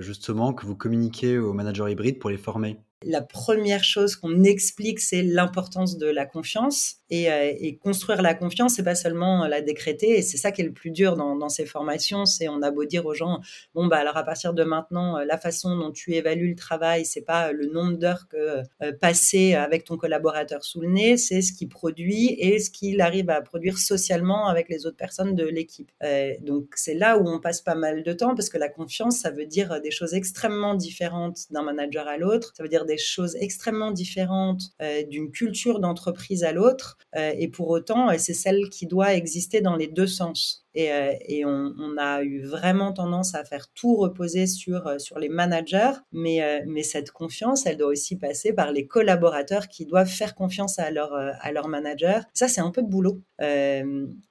justement 0.00 0.54
que 0.54 0.64
vous 0.64 0.74
communiquez 0.74 1.38
aux 1.38 1.52
managers 1.52 1.90
hybrides 1.90 2.18
pour 2.18 2.30
les 2.30 2.38
former? 2.38 2.78
La 3.02 3.20
première 3.20 3.84
chose 3.84 4.16
qu'on 4.16 4.44
explique, 4.44 5.00
c'est 5.00 5.22
l'importance 5.22 5.98
de 5.98 6.06
la 6.06 6.26
confiance. 6.26 6.96
Et, 7.10 7.30
euh, 7.30 7.52
construire 7.82 8.22
la 8.22 8.34
confiance, 8.34 8.74
c'est 8.74 8.82
pas 8.82 8.94
seulement 8.94 9.46
la 9.46 9.60
décréter. 9.60 10.18
Et 10.18 10.22
c'est 10.22 10.38
ça 10.38 10.52
qui 10.52 10.62
est 10.62 10.64
le 10.64 10.72
plus 10.72 10.90
dur 10.90 11.16
dans, 11.16 11.48
ces 11.48 11.66
formations. 11.66 12.24
C'est 12.24 12.48
on 12.48 12.62
a 12.62 12.70
beau 12.70 12.84
dire 12.84 13.04
aux 13.04 13.12
gens, 13.12 13.40
bon 13.74 13.86
bah 13.86 13.98
alors 13.98 14.16
à 14.16 14.24
partir 14.24 14.54
de 14.54 14.64
maintenant, 14.64 15.18
euh, 15.18 15.24
la 15.24 15.36
façon 15.36 15.76
dont 15.76 15.92
tu 15.92 16.14
évalues 16.14 16.48
le 16.50 16.54
travail, 16.56 17.04
c'est 17.04 17.20
pas 17.20 17.52
le 17.52 17.66
nombre 17.66 17.98
d'heures 17.98 18.26
que 18.28 18.62
euh, 18.82 18.92
passer 18.98 19.54
avec 19.54 19.84
ton 19.84 19.96
collaborateur 19.98 20.64
sous 20.64 20.80
le 20.80 20.88
nez, 20.88 21.16
c'est 21.18 21.42
ce 21.42 21.52
qu'il 21.52 21.68
produit 21.68 22.34
et 22.38 22.58
ce 22.58 22.70
qu'il 22.70 23.00
arrive 23.02 23.28
à 23.28 23.42
produire 23.42 23.78
socialement 23.78 24.48
avec 24.48 24.68
les 24.70 24.86
autres 24.86 24.96
personnes 24.96 25.34
de 25.34 25.44
l'équipe. 25.44 25.92
donc 26.40 26.68
c'est 26.74 26.94
là 26.94 27.18
où 27.18 27.28
on 27.28 27.38
passe 27.40 27.60
pas 27.60 27.74
mal 27.74 28.02
de 28.02 28.12
temps 28.12 28.34
parce 28.34 28.48
que 28.48 28.58
la 28.58 28.68
confiance, 28.68 29.18
ça 29.18 29.30
veut 29.30 29.46
dire 29.46 29.80
des 29.82 29.90
choses 29.90 30.14
extrêmement 30.14 30.74
différentes 30.74 31.50
d'un 31.50 31.62
manager 31.62 32.08
à 32.08 32.16
l'autre. 32.16 32.52
Ça 32.56 32.62
veut 32.62 32.68
dire 32.68 32.86
des 32.86 32.93
choses 32.98 33.36
extrêmement 33.36 33.90
différentes 33.90 34.62
d'une 35.08 35.30
culture 35.30 35.80
d'entreprise 35.80 36.44
à 36.44 36.52
l'autre, 36.52 36.98
et 37.16 37.48
pour 37.48 37.68
autant, 37.70 38.08
c'est 38.18 38.34
celle 38.34 38.68
qui 38.70 38.86
doit 38.86 39.14
exister 39.14 39.60
dans 39.60 39.76
les 39.76 39.86
deux 39.86 40.06
sens. 40.06 40.64
Et, 40.74 41.44
on, 41.44 41.96
a 41.98 42.22
eu 42.22 42.42
vraiment 42.42 42.92
tendance 42.92 43.34
à 43.34 43.44
faire 43.44 43.68
tout 43.74 43.94
reposer 43.96 44.46
sur, 44.46 44.90
les 45.18 45.28
managers, 45.28 45.92
mais, 46.12 46.82
cette 46.82 47.10
confiance, 47.10 47.66
elle 47.66 47.76
doit 47.76 47.88
aussi 47.88 48.16
passer 48.16 48.52
par 48.52 48.72
les 48.72 48.86
collaborateurs 48.86 49.68
qui 49.68 49.86
doivent 49.86 50.08
faire 50.08 50.34
confiance 50.34 50.78
à 50.78 50.90
leur, 50.90 51.12
à 51.14 51.52
leur 51.52 51.68
manager. 51.68 52.24
Ça, 52.34 52.48
c'est 52.48 52.60
un 52.60 52.70
peu 52.70 52.82
de 52.82 52.88
boulot 52.88 53.20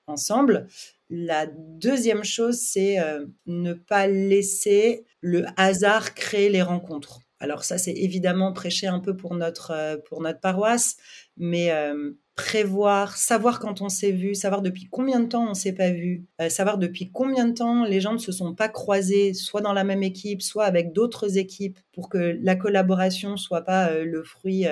ensemble. 0.08 0.68
La 1.16 1.46
deuxième 1.46 2.24
chose, 2.24 2.60
c'est 2.60 3.00
euh, 3.00 3.26
ne 3.46 3.74
pas 3.74 4.08
laisser 4.08 5.06
le 5.22 5.46
hasard 5.58 6.16
créer 6.16 6.50
les 6.50 6.64
rencontres. 6.64 7.20
Alors 7.44 7.66
ça, 7.66 7.78
c'est 7.78 7.92
évidemment 7.92 8.54
prêcher 8.54 8.88
un 8.88 9.00
peu 9.00 9.18
pour 9.18 9.36
notre, 9.36 9.72
euh, 9.72 9.98
pour 9.98 10.22
notre 10.22 10.40
paroisse, 10.40 10.96
mais 11.36 11.72
euh, 11.72 12.12
prévoir, 12.36 13.18
savoir 13.18 13.60
quand 13.60 13.82
on 13.82 13.90
s'est 13.90 14.14
vu, 14.14 14.34
savoir 14.34 14.62
depuis 14.62 14.88
combien 14.90 15.20
de 15.20 15.28
temps 15.28 15.50
on 15.50 15.54
s'est 15.54 15.74
pas 15.74 15.92
vu, 15.92 16.26
savoir 16.50 16.78
depuis 16.78 17.12
combien 17.12 17.46
de 17.46 17.54
temps 17.54 17.84
les 17.84 18.02
gens 18.02 18.14
ne 18.14 18.18
se 18.18 18.32
sont 18.32 18.56
pas 18.56 18.70
croisés, 18.70 19.34
soit 19.34 19.62
dans 19.62 19.74
la 19.74 19.84
même 19.84 20.04
équipe, 20.04 20.42
soit 20.42 20.64
avec 20.64 20.94
d'autres 20.94 21.38
équipes, 21.38 21.78
pour 21.92 22.10
que 22.10 22.40
la 22.42 22.56
collaboration 22.56 23.38
soit 23.38 23.62
pas 23.62 23.94
le 23.94 24.24
fruit 24.24 24.66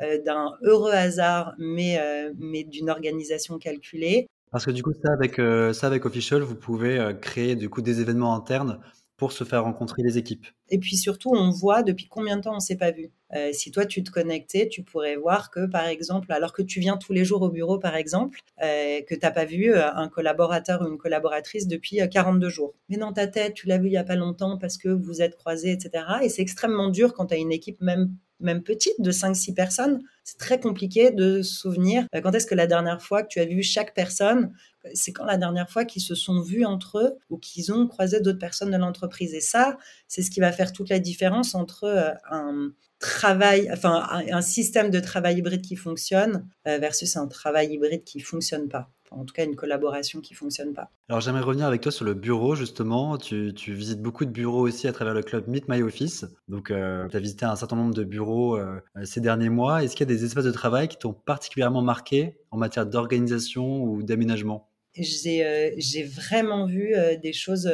d'un 0.00 0.56
heureux 0.62 0.92
hasard, 0.92 1.52
mais, 1.58 2.00
mais 2.38 2.64
d'une 2.64 2.88
organisation 2.88 3.58
calculée. 3.58 4.28
Parce 4.52 4.66
que 4.66 4.70
du 4.70 4.82
coup, 4.82 4.92
ça 5.02 5.10
avec, 5.14 5.38
euh, 5.38 5.72
ça 5.72 5.86
avec 5.86 6.04
Official, 6.04 6.42
vous 6.42 6.54
pouvez 6.54 6.98
euh, 6.98 7.14
créer 7.14 7.56
du 7.56 7.70
coup 7.70 7.80
des 7.80 8.02
événements 8.02 8.36
internes 8.36 8.80
pour 9.22 9.30
se 9.30 9.44
faire 9.44 9.62
rencontrer 9.62 10.02
les 10.02 10.18
équipes. 10.18 10.48
Et 10.68 10.78
puis 10.78 10.96
surtout, 10.96 11.30
on 11.32 11.50
voit 11.50 11.84
depuis 11.84 12.08
combien 12.08 12.38
de 12.38 12.42
temps 12.42 12.56
on 12.56 12.58
s'est 12.58 12.74
pas 12.74 12.90
vu. 12.90 13.12
Euh, 13.36 13.50
si 13.52 13.70
toi, 13.70 13.86
tu 13.86 14.02
te 14.02 14.10
connectais, 14.10 14.66
tu 14.68 14.82
pourrais 14.82 15.14
voir 15.14 15.52
que, 15.52 15.66
par 15.66 15.86
exemple, 15.86 16.32
alors 16.32 16.52
que 16.52 16.60
tu 16.60 16.80
viens 16.80 16.96
tous 16.96 17.12
les 17.12 17.24
jours 17.24 17.40
au 17.42 17.48
bureau, 17.48 17.78
par 17.78 17.94
exemple, 17.94 18.40
que 18.58 19.14
tu 19.14 19.20
n'as 19.22 19.30
pas 19.30 19.44
vu 19.44 19.76
un 19.76 20.08
collaborateur 20.08 20.82
ou 20.82 20.88
une 20.88 20.98
collaboratrice 20.98 21.68
depuis 21.68 22.00
42 22.10 22.48
jours. 22.48 22.74
Mais 22.88 22.96
dans 22.96 23.12
ta 23.12 23.28
tête, 23.28 23.54
tu 23.54 23.68
l'as 23.68 23.78
vu 23.78 23.86
il 23.86 23.90
n'y 23.92 23.96
a 23.96 24.02
pas 24.02 24.16
longtemps 24.16 24.58
parce 24.58 24.76
que 24.76 24.88
vous 24.88 25.22
êtes 25.22 25.36
croisés, 25.36 25.70
etc. 25.70 26.04
Et 26.22 26.28
c'est 26.28 26.42
extrêmement 26.42 26.88
dur 26.88 27.14
quand 27.14 27.26
tu 27.26 27.34
as 27.34 27.38
une 27.38 27.52
équipe 27.52 27.80
même 27.80 28.16
même 28.42 28.62
petite, 28.62 29.00
de 29.00 29.10
5-6 29.10 29.54
personnes, 29.54 30.02
c'est 30.24 30.38
très 30.38 30.60
compliqué 30.60 31.10
de 31.10 31.42
souvenir 31.42 32.06
euh, 32.14 32.20
quand 32.20 32.32
est-ce 32.32 32.46
que 32.46 32.54
la 32.54 32.66
dernière 32.66 33.02
fois 33.02 33.22
que 33.22 33.28
tu 33.28 33.40
as 33.40 33.44
vu 33.44 33.62
chaque 33.62 33.94
personne, 33.94 34.52
c'est 34.94 35.12
quand 35.12 35.24
la 35.24 35.36
dernière 35.36 35.70
fois 35.70 35.84
qu'ils 35.84 36.02
se 36.02 36.14
sont 36.14 36.40
vus 36.40 36.64
entre 36.64 36.98
eux 36.98 37.18
ou 37.30 37.38
qu'ils 37.38 37.72
ont 37.72 37.86
croisé 37.86 38.20
d'autres 38.20 38.38
personnes 38.38 38.70
de 38.70 38.76
l'entreprise. 38.76 39.34
Et 39.34 39.40
ça, 39.40 39.78
c'est 40.08 40.22
ce 40.22 40.30
qui 40.30 40.40
va 40.40 40.52
faire 40.52 40.72
toute 40.72 40.88
la 40.88 40.98
différence 40.98 41.54
entre 41.54 41.84
euh, 41.84 42.10
un 42.30 42.72
travail, 42.98 43.68
enfin 43.72 44.06
un, 44.10 44.42
système 44.42 44.90
de 44.90 45.00
travail 45.00 45.38
hybride 45.38 45.62
qui 45.62 45.76
fonctionne 45.76 46.46
euh, 46.68 46.78
versus 46.78 47.16
un 47.16 47.26
travail 47.26 47.72
hybride 47.72 48.04
qui 48.04 48.20
fonctionne 48.20 48.68
pas 48.68 48.90
en 49.16 49.24
tout 49.24 49.34
cas 49.34 49.44
une 49.44 49.56
collaboration 49.56 50.20
qui 50.20 50.34
fonctionne 50.34 50.74
pas. 50.74 50.90
Alors 51.08 51.20
j'aimerais 51.20 51.42
revenir 51.42 51.66
avec 51.66 51.80
toi 51.80 51.92
sur 51.92 52.04
le 52.04 52.14
bureau 52.14 52.54
justement. 52.54 53.18
Tu, 53.18 53.52
visites 53.68 54.00
beaucoup 54.00 54.24
de 54.24 54.30
bureaux 54.30 54.66
aussi 54.66 54.88
à 54.88 54.92
travers 54.92 55.14
le 55.14 55.22
club 55.22 55.48
Meet 55.48 55.68
My 55.68 55.82
Office. 55.82 56.24
Donc 56.48 56.70
euh, 56.70 57.08
tu 57.08 57.16
as 57.16 57.20
visité 57.20 57.44
un 57.44 57.56
certain 57.56 57.76
nombre 57.76 57.94
de 57.94 58.04
bureaux 58.04 58.56
euh, 58.56 58.80
ces 59.04 59.20
derniers 59.20 59.48
mois. 59.48 59.82
Est-ce 59.82 59.96
qu'il 59.96 60.08
y 60.08 60.12
a 60.12 60.14
des 60.14 60.24
espaces 60.24 60.44
de 60.44 60.50
travail 60.50 60.88
qui 60.88 60.98
t'ont 60.98 61.12
particulièrement 61.12 61.82
marqué 61.82 62.36
en 62.50 62.56
matière 62.56 62.86
d'organisation 62.86 63.82
ou 63.82 64.02
d'aménagement? 64.02 64.68
J'ai 64.94 65.44
euh, 65.44 65.70
vraiment 66.06 66.66
vu 66.66 66.94
des 67.22 67.32
choses 67.32 67.72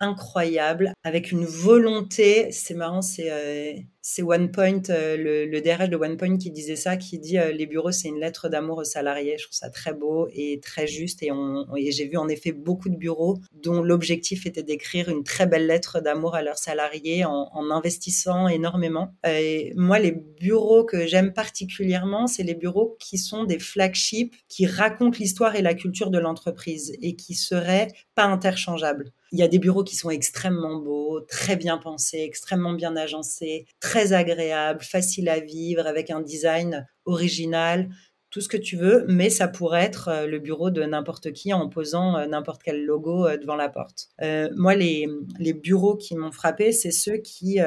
incroyables 0.00 0.92
avec 1.04 1.32
une 1.32 1.44
volonté. 1.44 2.50
C'est 2.52 2.74
marrant, 2.74 3.02
c'est 3.02 3.86
c'est 4.10 4.22
OnePoint, 4.22 4.80
euh, 4.88 5.18
le, 5.18 5.44
le, 5.44 5.60
DRH 5.60 5.90
de 5.90 5.96
OnePoint 5.96 6.38
qui 6.38 6.50
disait 6.50 6.76
ça, 6.76 6.96
qui 6.96 7.18
dit 7.18 7.38
euh, 7.38 7.52
les 7.52 7.66
bureaux 7.66 7.92
c'est 7.92 8.08
une 8.08 8.18
lettre 8.18 8.48
d'amour 8.48 8.78
aux 8.78 8.84
salariés. 8.84 9.36
Je 9.36 9.44
trouve 9.44 9.54
ça 9.58 9.68
très 9.68 9.92
beau 9.92 10.28
et 10.32 10.60
très 10.60 10.86
juste. 10.86 11.22
Et, 11.22 11.30
j'ai 11.90 12.06
vu 12.06 12.16
en 12.16 12.26
effet 12.26 12.52
beaucoup 12.52 12.88
de 12.88 12.96
bureaux 12.96 13.36
dont 13.52 13.82
l'objectif 13.82 14.46
était 14.46 14.62
d'écrire 14.62 15.10
une 15.10 15.24
très 15.24 15.46
belle 15.46 15.66
lettre 15.66 16.00
d'amour 16.00 16.34
à 16.34 16.40
leurs 16.40 16.56
salariés 16.56 17.26
en, 17.26 17.50
en 17.52 17.70
investissant 17.70 18.48
énormément. 18.48 19.14
Et 19.28 19.74
moi, 19.76 19.98
les 19.98 20.12
bureaux 20.12 20.84
que 20.84 21.06
j'aime 21.06 21.34
particulièrement, 21.34 22.26
c'est 22.26 22.44
les 22.44 22.54
bureaux 22.54 22.96
qui 22.98 23.18
sont 23.18 23.44
des 23.44 23.58
flagships, 23.58 24.34
qui 24.48 24.64
racontent 24.64 25.18
l'histoire 25.18 25.54
et 25.54 25.60
la 25.60 25.74
culture 25.74 26.10
de 26.10 26.18
l'entreprise 26.18 26.96
et 27.02 27.14
qui 27.14 27.34
seraient 27.34 27.88
pas 28.14 28.24
interchangeables. 28.24 29.12
Il 29.32 29.38
y 29.38 29.42
a 29.42 29.48
des 29.48 29.58
bureaux 29.58 29.84
qui 29.84 29.94
sont 29.94 30.08
extrêmement 30.08 30.76
beaux, 30.76 31.20
très 31.20 31.56
bien 31.56 31.76
pensés, 31.76 32.20
extrêmement 32.20 32.72
bien 32.72 32.96
agencés, 32.96 33.66
très 33.78 33.97
agréable, 34.12 34.82
facile 34.82 35.28
à 35.28 35.40
vivre, 35.40 35.86
avec 35.86 36.10
un 36.10 36.20
design 36.20 36.86
original, 37.04 37.88
tout 38.30 38.40
ce 38.40 38.48
que 38.48 38.56
tu 38.56 38.76
veux, 38.76 39.04
mais 39.08 39.30
ça 39.30 39.48
pourrait 39.48 39.84
être 39.84 40.08
euh, 40.08 40.26
le 40.26 40.38
bureau 40.38 40.70
de 40.70 40.82
n'importe 40.82 41.32
qui 41.32 41.52
en 41.52 41.68
posant 41.68 42.16
euh, 42.16 42.26
n'importe 42.26 42.62
quel 42.62 42.84
logo 42.84 43.26
euh, 43.26 43.38
devant 43.38 43.56
la 43.56 43.68
porte. 43.68 44.10
moi, 44.54 44.74
les, 44.74 45.08
les, 45.38 45.52
bureaux 45.54 45.96
qui 45.96 46.14
m'ont 46.14 46.32
frappé, 46.32 46.72
c'est 46.72 46.90
ceux 46.90 47.16
qui, 47.16 47.58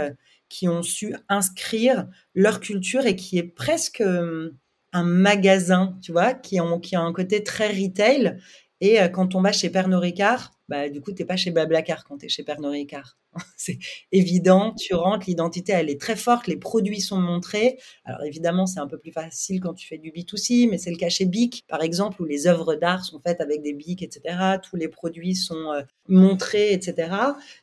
qui 0.50 0.68
ont 0.68 0.84
su 0.84 1.16
inscrire 1.30 2.08
leur 2.36 2.60
culture 2.60 3.06
et 3.06 3.16
qui 3.16 3.38
est 3.38 3.44
presque 3.44 4.02
un 4.02 5.04
magasin, 5.04 5.98
tu 6.02 6.12
vois, 6.12 6.34
qui, 6.34 6.60
ont, 6.60 6.80
qui 6.80 6.96
a 6.96 7.02
un 7.02 7.14
côté 7.14 7.44
très 7.44 7.70
retail. 7.70 8.38
Et 8.82 8.98
quand 9.14 9.36
on 9.36 9.42
va 9.42 9.52
chez 9.52 9.70
Pernod 9.70 10.02
Ricard, 10.02 10.52
bah, 10.72 10.88
du 10.88 11.02
coup, 11.02 11.12
tu 11.12 11.22
n'es 11.22 11.26
pas 11.26 11.36
chez 11.36 11.52
Bablacar 11.52 12.06
quand 12.06 12.20
tu 12.20 12.28
es 12.28 12.30
chez 12.30 12.44
Pernod 12.44 12.72
Ricard. 12.72 13.18
c'est 13.58 13.78
évident, 14.12 14.74
tu 14.74 14.94
rentres, 14.94 15.26
l'identité, 15.28 15.74
elle 15.74 15.90
est 15.90 16.00
très 16.00 16.16
forte, 16.16 16.48
les 16.48 16.58
produits 16.58 17.02
sont 17.02 17.20
montrés. 17.20 17.78
Alors 18.06 18.24
évidemment, 18.24 18.66
c'est 18.66 18.80
un 18.80 18.88
peu 18.88 18.98
plus 18.98 19.12
facile 19.12 19.60
quand 19.60 19.74
tu 19.74 19.88
fais 19.88 19.98
du 19.98 20.12
B2C, 20.12 20.70
mais 20.70 20.78
c'est 20.78 20.92
le 20.92 20.98
cas 20.98 21.10
chez 21.10 21.26
BIC, 21.26 21.66
par 21.68 21.82
exemple, 21.82 22.22
où 22.22 22.26
les 22.26 22.48
œuvres 22.48 22.76
d'art 22.76 23.04
sont 23.04 23.20
faites 23.20 23.42
avec 23.42 23.62
des 23.62 23.74
BIC, 23.74 24.02
etc. 24.02 24.38
Tous 24.64 24.76
les 24.78 24.88
produits 24.88 25.36
sont 25.36 25.72
euh, 25.72 25.82
montrés, 26.08 26.74
etc. 26.74 27.14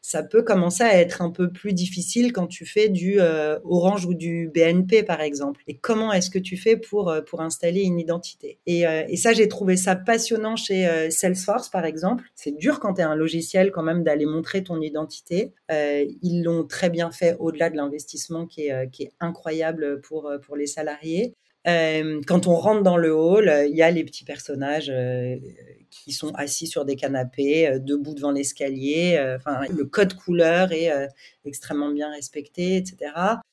Ça 0.02 0.22
peut 0.22 0.42
commencer 0.42 0.84
à 0.84 0.94
être 0.98 1.22
un 1.22 1.30
peu 1.30 1.50
plus 1.50 1.72
difficile 1.72 2.32
quand 2.32 2.46
tu 2.46 2.66
fais 2.66 2.88
du 2.88 3.20
euh, 3.20 3.58
Orange 3.64 4.04
ou 4.04 4.14
du 4.14 4.50
BNP, 4.54 5.02
par 5.02 5.20
exemple. 5.20 5.62
Et 5.66 5.76
comment 5.76 6.12
est-ce 6.12 6.30
que 6.30 6.38
tu 6.38 6.56
fais 6.56 6.76
pour, 6.76 7.08
euh, 7.08 7.20
pour 7.22 7.40
installer 7.40 7.82
une 7.82 7.98
identité? 7.98 8.58
Et, 8.66 8.82
et, 8.82 9.16
ça, 9.16 9.32
j'ai 9.32 9.48
trouvé 9.48 9.76
ça 9.76 9.96
passionnant 9.96 10.56
chez 10.56 11.08
Salesforce, 11.10 11.68
par 11.68 11.84
exemple. 11.84 12.24
C'est 12.34 12.56
dur 12.56 12.80
quand 12.80 12.97
tu 12.98 13.02
un 13.02 13.14
logiciel 13.14 13.70
quand 13.70 13.82
même 13.82 14.02
d'aller 14.02 14.26
montrer 14.26 14.62
ton 14.62 14.80
identité. 14.80 15.52
Euh, 15.70 16.04
ils 16.22 16.42
l'ont 16.42 16.64
très 16.64 16.90
bien 16.90 17.10
fait 17.10 17.36
au-delà 17.38 17.70
de 17.70 17.76
l'investissement 17.76 18.46
qui 18.46 18.66
est, 18.66 18.72
euh, 18.72 18.86
qui 18.86 19.04
est 19.04 19.12
incroyable 19.20 20.00
pour, 20.00 20.26
euh, 20.26 20.38
pour 20.38 20.56
les 20.56 20.66
salariés. 20.66 21.34
quand 22.26 22.46
on 22.46 22.54
rentre 22.54 22.82
dans 22.82 22.96
le 22.96 23.14
hall, 23.14 23.52
il 23.68 23.76
y 23.76 23.82
a 23.82 23.90
les 23.90 24.02
petits 24.02 24.24
personnages 24.24 24.90
qui 25.90 26.12
sont 26.12 26.32
assis 26.34 26.66
sur 26.66 26.86
des 26.86 26.96
canapés, 26.96 27.78
debout 27.78 28.14
devant 28.14 28.30
l'escalier. 28.30 29.18
Enfin, 29.36 29.60
le 29.68 29.84
code 29.84 30.14
couleur 30.14 30.72
est 30.72 30.90
extrêmement 31.44 31.90
bien 31.90 32.10
respecté, 32.10 32.76
etc. 32.76 33.12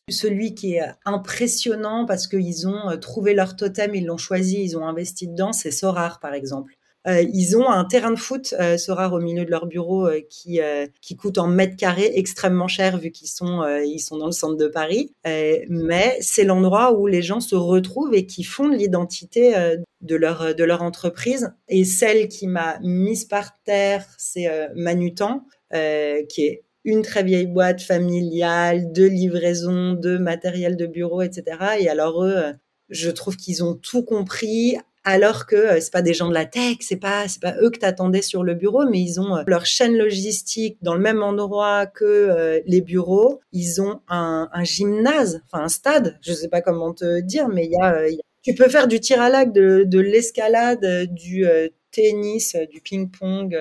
Celui 0.09 0.55
qui 0.55 0.75
est 0.75 0.89
impressionnant 1.03 2.05
parce 2.05 2.27
qu'ils 2.27 2.69
ont 2.69 2.97
trouvé 3.01 3.33
leur 3.33 3.57
totem, 3.57 3.93
ils 3.95 4.05
l'ont 4.05 4.17
choisi, 4.29 4.63
ils 4.63 4.77
ont 4.77 4.87
investi 4.87 5.27
dedans, 5.27 5.51
c'est 5.51 5.71
Sorar, 5.71 6.21
par 6.21 6.33
exemple. 6.33 6.71
Euh, 7.07 7.23
ils 7.33 7.55
ont 7.55 7.69
un 7.69 7.85
terrain 7.85 8.11
de 8.11 8.15
foot, 8.15 8.55
euh, 8.59 8.77
rare 8.87 9.13
au 9.13 9.19
milieu 9.19 9.45
de 9.45 9.51
leur 9.51 9.67
bureau, 9.67 10.07
euh, 10.07 10.21
qui 10.29 10.59
qui 11.01 11.15
coûte 11.15 11.37
en 11.37 11.47
mètres 11.47 11.75
carrés 11.75 12.11
extrêmement 12.15 12.67
cher 12.67 12.97
vu 12.97 13.11
qu'ils 13.11 13.27
sont 13.27 13.63
ils 13.83 13.99
sont 13.99 14.17
dans 14.17 14.25
le 14.27 14.31
centre 14.31 14.57
de 14.57 14.67
Paris. 14.67 15.13
mais 15.23 16.17
c'est 16.21 16.43
l'endroit 16.43 16.93
où 16.97 17.07
les 17.07 17.21
gens 17.21 17.39
se 17.39 17.55
retrouvent 17.55 18.13
et 18.13 18.25
qui 18.25 18.43
font 18.43 18.67
l'identité 18.67 19.53
de 20.01 20.15
leur 20.15 20.55
de 20.55 20.63
leur 20.63 20.81
entreprise. 20.81 21.53
Et 21.67 21.85
celle 21.85 22.27
qui 22.27 22.47
m'a 22.47 22.79
mise 22.81 23.25
par 23.25 23.51
terre, 23.63 24.05
c'est 24.17 24.47
Manutan, 24.75 25.45
qui 25.71 26.45
est 26.45 26.63
une 26.83 27.01
très 27.01 27.23
vieille 27.23 27.47
boîte 27.47 27.81
familiale 27.81 28.91
de 28.91 29.03
livraison, 29.05 29.93
de 29.93 30.17
matériel 30.17 30.77
de 30.77 30.85
bureau, 30.85 31.21
etc. 31.21 31.57
Et 31.79 31.89
alors 31.89 32.23
eux, 32.23 32.53
je 32.89 33.09
trouve 33.09 33.35
qu'ils 33.35 33.63
ont 33.63 33.75
tout 33.75 34.03
compris 34.03 34.77
alors 35.05 35.45
que 35.45 35.55
euh, 35.55 35.79
c'est 35.79 35.93
pas 35.93 36.01
des 36.01 36.15
gens 36.15 36.27
de 36.27 36.33
la 36.33 36.45
tech, 36.45 36.77
c'est 36.81 36.97
pas 36.97 37.27
c'est 37.27 37.41
pas 37.41 37.55
eux 37.61 37.69
que 37.69 37.77
t'attendais 37.77 38.23
sur 38.23 38.43
le 38.43 38.55
bureau, 38.55 38.85
mais 38.89 38.99
ils 38.99 39.21
ont 39.21 39.37
euh, 39.37 39.43
leur 39.45 39.65
chaîne 39.65 39.95
logistique 39.95 40.77
dans 40.81 40.95
le 40.95 40.99
même 40.99 41.21
endroit 41.21 41.85
que 41.85 42.03
euh, 42.03 42.59
les 42.65 42.81
bureaux. 42.81 43.39
Ils 43.53 43.81
ont 43.81 44.01
un, 44.09 44.49
gymnase, 44.63 45.41
enfin 45.45 45.63
un 45.63 45.67
stade, 45.69 46.17
je 46.21 46.33
sais 46.33 46.49
pas 46.49 46.61
comment 46.61 46.93
te 46.93 47.21
dire, 47.21 47.47
mais 47.47 47.65
il 47.65 47.71
y 47.71 47.81
a, 47.81 48.03
tu 48.41 48.55
peux 48.55 48.67
faire 48.67 48.87
du 48.87 48.99
tir 48.99 49.21
à 49.21 49.29
lac, 49.29 49.53
de, 49.53 49.99
l'escalade, 49.99 51.07
du 51.11 51.45
tennis, 51.91 52.55
du 52.71 52.81
ping-pong. 52.81 53.55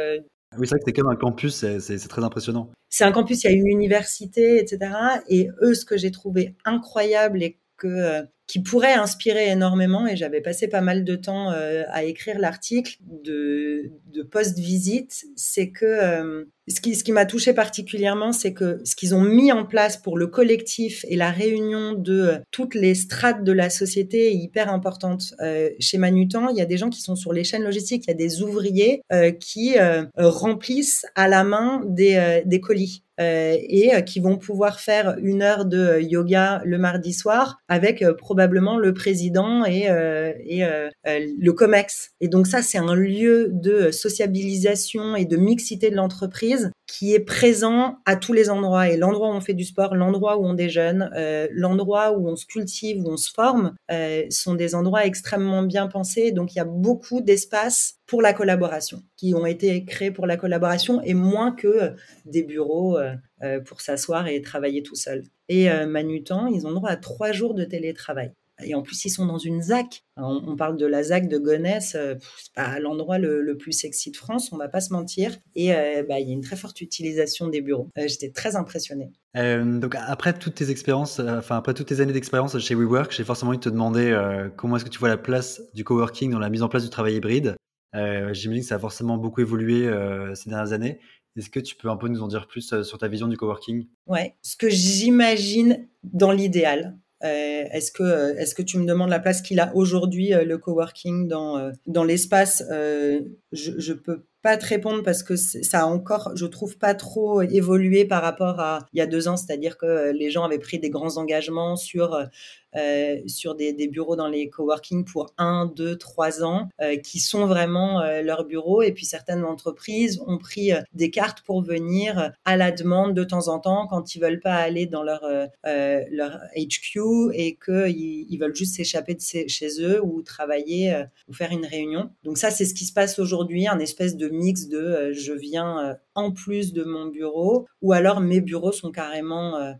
Oui, 0.57 0.67
c'est 0.67 0.71
vrai 0.71 0.79
que 0.79 0.85
c'est 0.87 0.93
comme 0.93 1.11
un 1.11 1.17
campus, 1.17 1.65
c'est 1.79 2.09
très 2.09 2.25
impressionnant. 2.25 2.71
C'est 2.89 3.05
un 3.05 3.13
campus, 3.13 3.45
il 3.45 3.51
y 3.51 3.51
a 3.51 3.57
une 3.57 3.67
université, 3.67 4.59
etc. 4.59 4.93
Et 5.29 5.49
eux, 5.63 5.75
ce 5.75 5.85
que 5.85 5.97
j'ai 5.97 6.11
trouvé 6.11 6.55
incroyable 6.65 7.43
et 7.43 7.59
que 7.77 8.25
qui 8.47 8.63
pourrait 8.63 8.95
inspirer 8.95 9.49
énormément, 9.51 10.07
et 10.07 10.17
j'avais 10.17 10.41
passé 10.41 10.69
pas 10.69 10.81
mal 10.81 11.05
de 11.05 11.17
temps 11.17 11.51
à 11.51 12.05
écrire 12.05 12.39
l'article 12.39 12.97
de, 13.01 13.91
post-visite, 14.31 15.25
c'est 15.37 15.71
que 15.71 16.47
ce 16.69 16.81
qui, 16.81 16.95
ce 16.95 17.05
qui 17.05 17.13
m'a 17.13 17.27
touché 17.27 17.53
particulièrement, 17.53 18.33
c'est 18.33 18.55
que 18.55 18.81
ce 18.85 18.97
qu'ils 18.97 19.15
ont 19.15 19.21
mis 19.21 19.53
en 19.53 19.67
place 19.67 19.97
pour 19.99 20.17
le 20.17 20.27
collectif 20.27 21.05
et 21.09 21.17
la 21.17 21.31
réunion 21.31 21.93
de 21.93 22.21
euh, 22.21 22.39
toutes 22.51 22.75
les 22.75 22.95
strates 22.95 23.45
de 23.45 23.53
la 23.53 23.69
société 23.69 24.29
est 24.29 24.35
hyper 24.35 24.73
importante. 24.73 25.35
Euh, 25.41 25.71
chez 25.79 25.99
Manutan, 25.99 26.49
il 26.49 26.57
y 26.57 26.63
a 26.63 26.67
des 26.67 26.79
gens 26.79 26.89
qui 26.89 27.03
sont 27.03 27.17
sur 27.17 27.33
les 27.33 27.45
chaînes 27.45 27.65
logistiques, 27.65 28.05
il 28.07 28.11
y 28.11 28.15
a 28.15 28.17
des 28.17 28.43
ouvriers 28.43 29.03
euh, 29.13 29.31
qui 29.31 29.79
euh, 29.79 30.05
remplissent 30.17 31.05
à 31.15 31.29
la 31.29 31.45
main 31.45 31.83
des, 31.87 32.43
des 32.47 32.61
colis. 32.61 33.05
Euh, 33.21 33.57
et 33.61 33.93
qui 34.05 34.19
vont 34.19 34.37
pouvoir 34.37 34.81
faire 34.81 35.15
une 35.23 35.43
heure 35.43 35.67
de 35.67 36.01
yoga 36.01 36.61
le 36.65 36.79
mardi 36.79 37.13
soir 37.13 37.59
avec 37.69 38.05
probablement 38.35 38.79
le 38.79 38.93
président 38.93 39.65
et, 39.65 39.83
et 39.85 40.65
le 41.07 41.53
COMEX. 41.53 42.11
Et 42.21 42.27
donc 42.27 42.49
ça, 42.49 42.63
c'est 42.63 42.79
un 42.79 42.95
lieu 42.97 43.49
de 43.53 43.93
sociabilisation 43.93 45.15
et 45.15 45.25
de 45.25 45.37
mixité 45.37 45.89
de 45.91 45.95
l'entreprise 45.95 46.73
qui 46.87 47.15
est 47.15 47.21
présent 47.21 47.99
à 48.05 48.17
tous 48.17 48.33
les 48.33 48.51
endroits. 48.51 48.89
Et 48.89 48.97
l'endroit 48.97 49.29
où 49.29 49.33
on 49.33 49.41
fait 49.41 49.55
du 49.55 49.65
sport, 49.65 49.95
l'endroit 49.95 50.37
où 50.37 50.45
on 50.45 50.55
déjeune, 50.55 51.11
euh, 51.17 51.49
l'endroit 51.51 52.13
où 52.13 52.29
on 52.29 52.37
se 52.37 52.47
cultive, 52.47 53.03
où 53.05 53.11
on 53.11 53.17
se 53.17 53.31
forme, 53.33 53.75
euh, 53.91 54.25
sont 54.31 54.55
des 54.55 54.75
endroits 54.75 55.07
extrêmement 55.07 55.63
bien 55.63 55.89
pensés. 55.89 56.33
Donc 56.33 56.55
il 56.55 56.59
y 56.59 56.61
a 56.61 56.67
beaucoup 56.67 57.21
d'espace 57.21 57.95
pour 58.07 58.21
la 58.21 58.33
collaboration, 58.33 59.03
qui 59.17 59.35
ont 59.35 59.47
été 59.47 59.85
créés 59.85 60.11
pour 60.11 60.27
la 60.27 60.37
collaboration 60.37 61.01
et 61.03 61.15
moins 61.15 61.53
que 61.53 61.95
des 62.27 62.43
bureaux 62.43 62.99
euh, 62.99 63.61
pour 63.61 63.81
s'asseoir 63.81 64.29
et 64.29 64.43
travailler 64.43 64.83
tout 64.83 64.97
seul. 64.97 65.25
Et 65.49 65.69
Manutan, 65.87 66.47
ils 66.47 66.67
ont 66.67 66.73
droit 66.73 66.89
à 66.89 66.97
trois 66.97 67.33
jours 67.33 67.55
de 67.55 67.65
télétravail. 67.65 68.33
Et 68.63 68.75
en 68.75 68.83
plus, 68.83 69.05
ils 69.05 69.11
sont 69.11 69.27
dans 69.27 69.39
une 69.39 69.63
ZAC. 69.63 70.05
On, 70.17 70.55
parle 70.55 70.77
de 70.77 70.87
la 70.87 71.03
ZAC 71.03 71.29
de 71.29 71.39
Gonesse, 71.39 71.97
euh, 71.97 72.15
c'est 72.39 72.53
pas 72.55 72.79
l'endroit 72.79 73.19
le, 73.19 73.57
plus 73.57 73.73
sexy 73.73 74.13
de 74.13 74.17
France, 74.17 74.53
on 74.53 74.57
va 74.57 74.69
pas 74.69 74.81
se 74.81 74.93
mentir. 74.93 75.37
Et 75.57 75.75
euh, 75.75 76.05
bah, 76.09 76.21
il 76.21 76.29
y 76.29 76.31
a 76.31 76.33
une 76.33 76.43
très 76.43 76.57
forte 76.57 76.81
utilisation 76.81 77.49
des 77.49 77.61
bureaux. 77.61 77.91
Euh, 77.99 78.07
j'étais 78.07 78.31
très 78.31 78.55
impressionnée. 78.55 79.11
donc 79.35 79.97
après 79.97 80.39
toutes 80.39 80.55
tes 80.55 80.71
expériences, 80.71 81.19
enfin 81.19 81.57
après 81.57 81.75
toutes 81.75 81.89
tes 81.89 82.01
années 82.01 82.13
d'expérience 82.13 82.57
chez 82.59 82.75
WeWork, 82.75 83.11
j'ai 83.13 83.25
forcément 83.25 83.51
envie 83.51 83.59
de 83.59 83.65
te 83.65 83.69
demander 83.69 84.17
comment 84.57 84.77
est-ce 84.77 84.85
que 84.85 84.91
tu 84.91 84.99
vois 84.99 85.09
la 85.09 85.17
place 85.17 85.63
du 85.75 85.83
coworking 85.83 86.31
dans 86.31 86.39
la 86.39 86.51
mise 86.51 86.63
en 86.63 86.69
place 86.69 86.85
du 86.85 86.91
travail 86.91 87.17
hybride? 87.17 87.57
J'imagine 87.93 88.61
que 88.61 88.69
ça 88.69 88.77
a 88.77 88.79
forcément 88.79 89.17
beaucoup 89.17 89.41
évolué 89.41 89.91
ces 90.35 90.51
dernières 90.51 90.73
années. 90.73 91.01
Est-ce 91.37 91.51
que 91.51 91.61
tu 91.61 91.75
peux 91.75 91.89
un 91.89 91.97
peu 91.97 92.07
nous 92.07 92.23
en 92.23 92.29
dire 92.29 92.47
plus 92.47 92.83
sur 92.85 92.99
ta 92.99 93.09
vision 93.09 93.27
du 93.27 93.37
coworking? 93.37 93.89
Ouais, 94.07 94.37
ce 94.43 94.57
que 94.57 94.69
j'imagine 94.69 95.89
dans 96.05 96.31
l'idéal, 96.31 96.97
est-ce 97.31 97.91
que 97.91 98.03
euh, 98.03 98.35
est-ce 98.37 98.55
que 98.55 98.63
tu 98.63 98.79
me 98.79 98.87
demandes 98.87 99.11
la 99.11 99.21
place 99.21 99.43
qu'il 99.43 99.61
a 99.61 99.75
aujourd'hui 99.75 100.35
euh, 100.35 100.45
le 100.45 100.59
coworking 100.59 101.29
dans 101.29 101.71
dans 101.87 102.05
l'espace 102.05 102.63
je, 102.71 103.73
je 103.79 103.93
peux 103.93 104.25
pas 104.43 104.59
te 104.59 104.67
répondre 104.67 105.03
parce 105.03 105.23
que 105.23 105.37
ça 105.37 105.81
a 105.81 105.85
encore, 105.87 106.33
je 106.35 106.45
trouve, 106.45 106.77
pas 106.77 106.95
trop 106.95 107.41
évolué 107.41 108.05
par 108.05 108.21
rapport 108.21 108.61
à 108.61 108.81
il 108.93 108.99
y 108.99 109.01
a 109.01 109.07
deux 109.07 109.27
ans. 109.27 109.39
C'est-à-dire 109.39 109.79
que 109.79 110.13
les 110.13 110.31
gens 110.31 110.45
avaient 110.45 110.59
pris 110.59 110.79
des 110.79 110.91
grands 110.91 111.17
engagements 111.17 111.77
sur 111.77 112.29
euh, 112.77 113.19
sur 113.27 113.55
des, 113.55 113.73
bureaux 113.89 114.17
dans 114.17 114.29
les 114.29 114.49
coworking 114.49 115.05
pour 115.05 115.33
un, 115.39 115.67
deux, 115.67 115.97
trois 115.97 116.43
ans, 116.43 116.69
euh, 116.81 116.97
qui 116.97 117.21
sont 117.21 117.47
vraiment 117.47 118.01
euh, 118.01 118.23
leurs 118.23 118.45
bureaux. 118.45 118.83
Et 118.83 118.93
puis 118.93 119.05
certaines 119.05 119.45
entreprises 119.45 120.21
ont 120.27 120.39
pris 120.39 120.73
des 120.93 121.11
cartes 121.11 121.43
pour 121.43 121.63
venir 121.63 122.33
à 122.45 122.57
la 122.57 122.73
demande 122.73 123.15
de 123.15 123.25
temps 123.25 123.49
en 123.49 123.59
temps 123.59 123.87
quand 123.87 124.15
ils 124.15 124.21
veulent 124.21 124.41
pas 124.41 124.55
aller 124.55 124.87
dans 124.87 125.03
leur 125.03 125.23
leur 125.65 126.41
HQ 126.57 127.33
et 127.33 127.57
qu'ils 127.57 128.27
ils 128.29 128.39
veulent 128.39 128.55
juste 128.55 128.77
s'échapper 128.77 129.15
de 129.15 129.21
chez 129.21 129.69
eux 129.81 130.03
ou 130.03 130.23
travailler 130.23 131.05
ou 131.29 131.33
faire 131.33 131.53
une 131.53 131.67
réunion. 131.67 132.11
Donc 132.25 132.39
ça, 132.39 132.51
c'est 132.51 132.65
ce 132.65 132.75
qui 132.75 132.85
se 132.85 132.93
passe 132.93 133.19
aujourd'hui, 133.19 133.67
un 133.67 133.79
espèce 133.79 134.17
de 134.17 134.29
mix 134.29 134.69
de 134.69 135.13
je 135.13 135.33
viens 135.33 135.97
en 136.15 136.33
plus 136.33 136.73
de 136.73 136.85
mon 136.85 137.07
bureau 137.07 137.67
ou 137.83 137.93
alors 137.93 138.21
mes 138.21 138.41
bureaux 138.41 138.73
sont 138.73 138.91
carrément 138.91 139.75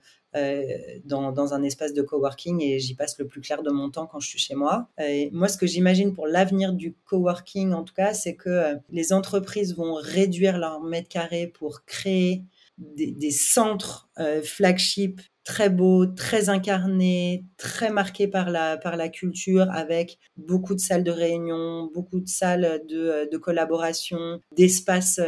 dans, 1.05 1.33
dans, 1.33 1.55
un 1.55 1.63
espace 1.63 1.93
de 1.93 2.03
coworking 2.03 2.61
et 2.61 2.79
j'y 2.81 2.95
passe 2.95 3.19
le 3.19 3.27
plus 3.27 3.41
clair 3.41 3.63
de 3.63 3.71
mon 3.71 3.91
temps 3.91 4.07
quand 4.07 4.21
je 4.21 4.29
suis 4.29 4.39
chez 4.39 4.55
moi. 4.55 4.89
Moi, 5.33 5.49
ce 5.49 5.57
que 5.57 5.67
j'imagine 5.67 6.15
pour 6.15 6.27
l'avenir 6.27 6.73
du 6.73 6.95
coworking, 7.05 7.73
en 7.73 7.85
tout 7.85 7.95
cas, 7.95 8.15
c'est 8.15 8.35
que 8.35 8.49
euh, 8.49 8.75
les 8.91 9.13
entreprises 9.13 9.77
vont 9.77 9.95
réduire 9.95 10.59
leurs 10.59 10.81
mètres 10.81 11.09
carrés 11.09 11.47
pour 11.47 11.85
créer 11.85 12.43
des, 12.79 13.31
centres 13.31 14.09
euh, 14.19 14.43
flagship 14.43 15.21
très 15.45 15.71
beaux, 15.71 16.07
très 16.07 16.49
incarnés, 16.49 17.45
très 17.57 17.91
marqués 17.91 18.27
par 18.27 18.51
la, 18.51 18.77
par 18.77 18.97
la 18.97 19.09
culture, 19.09 19.69
avec 19.71 20.19
beaucoup 20.37 20.75
de 20.75 20.81
salles 20.81 21.05
de 21.05 21.11
réunion, 21.11 21.91
beaucoup 21.95 22.21
de 22.21 22.29
salles 22.29 22.83
de, 22.89 23.29
de 23.31 23.37
collaboration, 23.37 24.41
d'espaces 24.57 25.21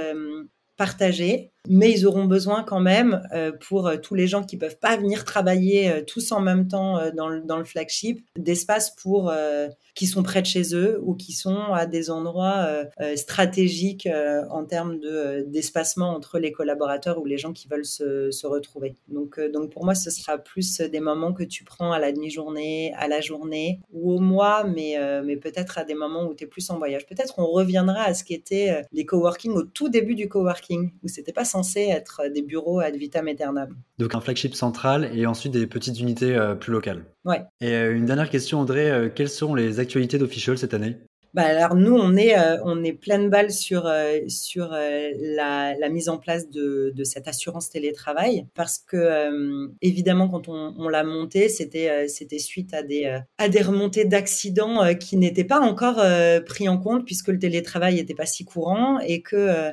partagés 0.76 1.52
mais 1.68 1.92
ils 1.92 2.06
auront 2.06 2.24
besoin 2.24 2.62
quand 2.62 2.80
même 2.80 3.22
euh, 3.32 3.52
pour 3.52 3.86
euh, 3.86 3.96
tous 3.96 4.14
les 4.14 4.26
gens 4.26 4.42
qui 4.42 4.56
peuvent 4.56 4.78
pas 4.78 4.96
venir 4.96 5.24
travailler 5.24 5.90
euh, 5.90 6.02
tous 6.06 6.32
en 6.32 6.40
même 6.40 6.68
temps 6.68 7.10
dans, 7.14 7.28
le, 7.28 7.40
dans 7.40 7.58
le 7.58 7.64
flagship 7.64 8.24
d'espace 8.36 8.90
pour 8.90 9.32
qui 9.94 10.06
sont 10.06 10.22
près 10.22 10.42
de 10.42 10.46
chez 10.46 10.74
eux 10.74 11.00
ou 11.02 11.14
qui 11.14 11.32
sont 11.32 11.72
à 11.72 11.86
des 11.86 12.10
endroits 12.10 12.68
stratégiques 13.16 14.08
en 14.50 14.64
termes 14.64 14.98
de 14.98 15.44
d'espacement 15.48 16.10
entre 16.10 16.38
les 16.38 16.52
collaborateurs 16.52 17.18
ou 17.18 17.24
les 17.24 17.38
gens 17.38 17.52
qui 17.52 17.68
veulent 17.68 17.84
se, 17.84 18.30
se 18.30 18.46
retrouver. 18.46 18.96
Donc 19.08 19.40
donc 19.52 19.72
pour 19.72 19.84
moi 19.84 19.94
ce 19.94 20.10
sera 20.10 20.38
plus 20.38 20.80
des 20.80 21.00
moments 21.00 21.32
que 21.32 21.42
tu 21.42 21.64
prends 21.64 21.92
à 21.92 21.98
la 21.98 22.12
demi-journée, 22.12 22.92
à 22.96 23.08
la 23.08 23.20
journée 23.20 23.80
ou 23.92 24.12
au 24.12 24.18
mois 24.18 24.64
mais 24.64 24.96
mais 25.24 25.36
peut-être 25.36 25.78
à 25.78 25.84
des 25.84 25.94
moments 25.94 26.28
où 26.28 26.34
tu 26.34 26.44
es 26.44 26.46
plus 26.46 26.68
en 26.70 26.78
voyage. 26.78 27.06
Peut-être 27.06 27.38
on 27.38 27.46
reviendra 27.46 28.02
à 28.02 28.14
ce 28.14 28.24
qui 28.24 28.34
était 28.34 28.82
les 28.92 29.06
coworking 29.06 29.52
au 29.52 29.62
tout 29.62 29.88
début 29.88 30.14
du 30.14 30.28
coworking 30.28 30.92
où 31.02 31.08
c'était 31.08 31.32
pas 31.32 31.44
censé 31.56 31.88
être 31.88 32.22
des 32.34 32.42
bureaux 32.42 32.80
ad 32.80 32.96
vitam 32.96 33.28
aeternam. 33.28 33.76
Donc 33.98 34.14
un 34.14 34.20
flagship 34.20 34.54
central 34.54 35.10
et 35.14 35.24
ensuite 35.26 35.52
des 35.52 35.66
petites 35.66 35.98
unités 35.98 36.36
euh, 36.36 36.54
plus 36.54 36.72
locales. 36.72 37.04
Ouais. 37.24 37.44
Et 37.60 37.72
euh, 37.72 37.96
une 37.96 38.04
dernière 38.04 38.28
question, 38.28 38.60
André, 38.60 38.90
euh, 38.90 39.08
quelles 39.08 39.30
sont 39.30 39.54
les 39.54 39.80
actualités 39.80 40.18
d'Official 40.18 40.58
cette 40.58 40.74
année? 40.74 40.98
Bah 41.36 41.42
alors 41.44 41.74
nous 41.74 41.94
on 41.94 42.16
est 42.16 42.34
euh, 42.38 42.56
on 42.64 42.82
est 42.82 42.94
pleine 42.94 43.28
balle 43.28 43.50
sur 43.50 43.86
euh, 43.86 44.20
sur 44.26 44.72
euh, 44.72 45.10
la, 45.20 45.74
la, 45.78 45.90
mise 45.90 46.08
en 46.08 46.16
place 46.16 46.48
de, 46.48 46.94
de 46.96 47.04
cette 47.04 47.28
assurance 47.28 47.68
télétravail 47.68 48.46
parce 48.54 48.78
que 48.78 49.68
évidemment 49.82 50.28
quand 50.28 50.48
on, 50.48 50.74
on 50.78 50.88
l'a 50.88 51.04
monté 51.04 51.50
c'était 51.50 52.08
c'était 52.08 52.38
suite 52.38 52.72
à 52.72 52.82
des 52.82 53.20
à 53.36 53.48
des 53.50 53.60
remontées 53.60 54.06
d'accidents 54.06 54.94
qui 54.94 55.18
n'étaient 55.18 55.44
pas 55.44 55.60
encore 55.60 56.02
pris 56.46 56.70
en 56.70 56.78
compte 56.78 57.04
puisque 57.04 57.28
le 57.28 57.38
télétravail 57.38 57.96
n'était 57.96 58.14
pas 58.14 58.24
si 58.24 58.46
courant 58.46 58.98
et 59.00 59.20
que 59.20 59.72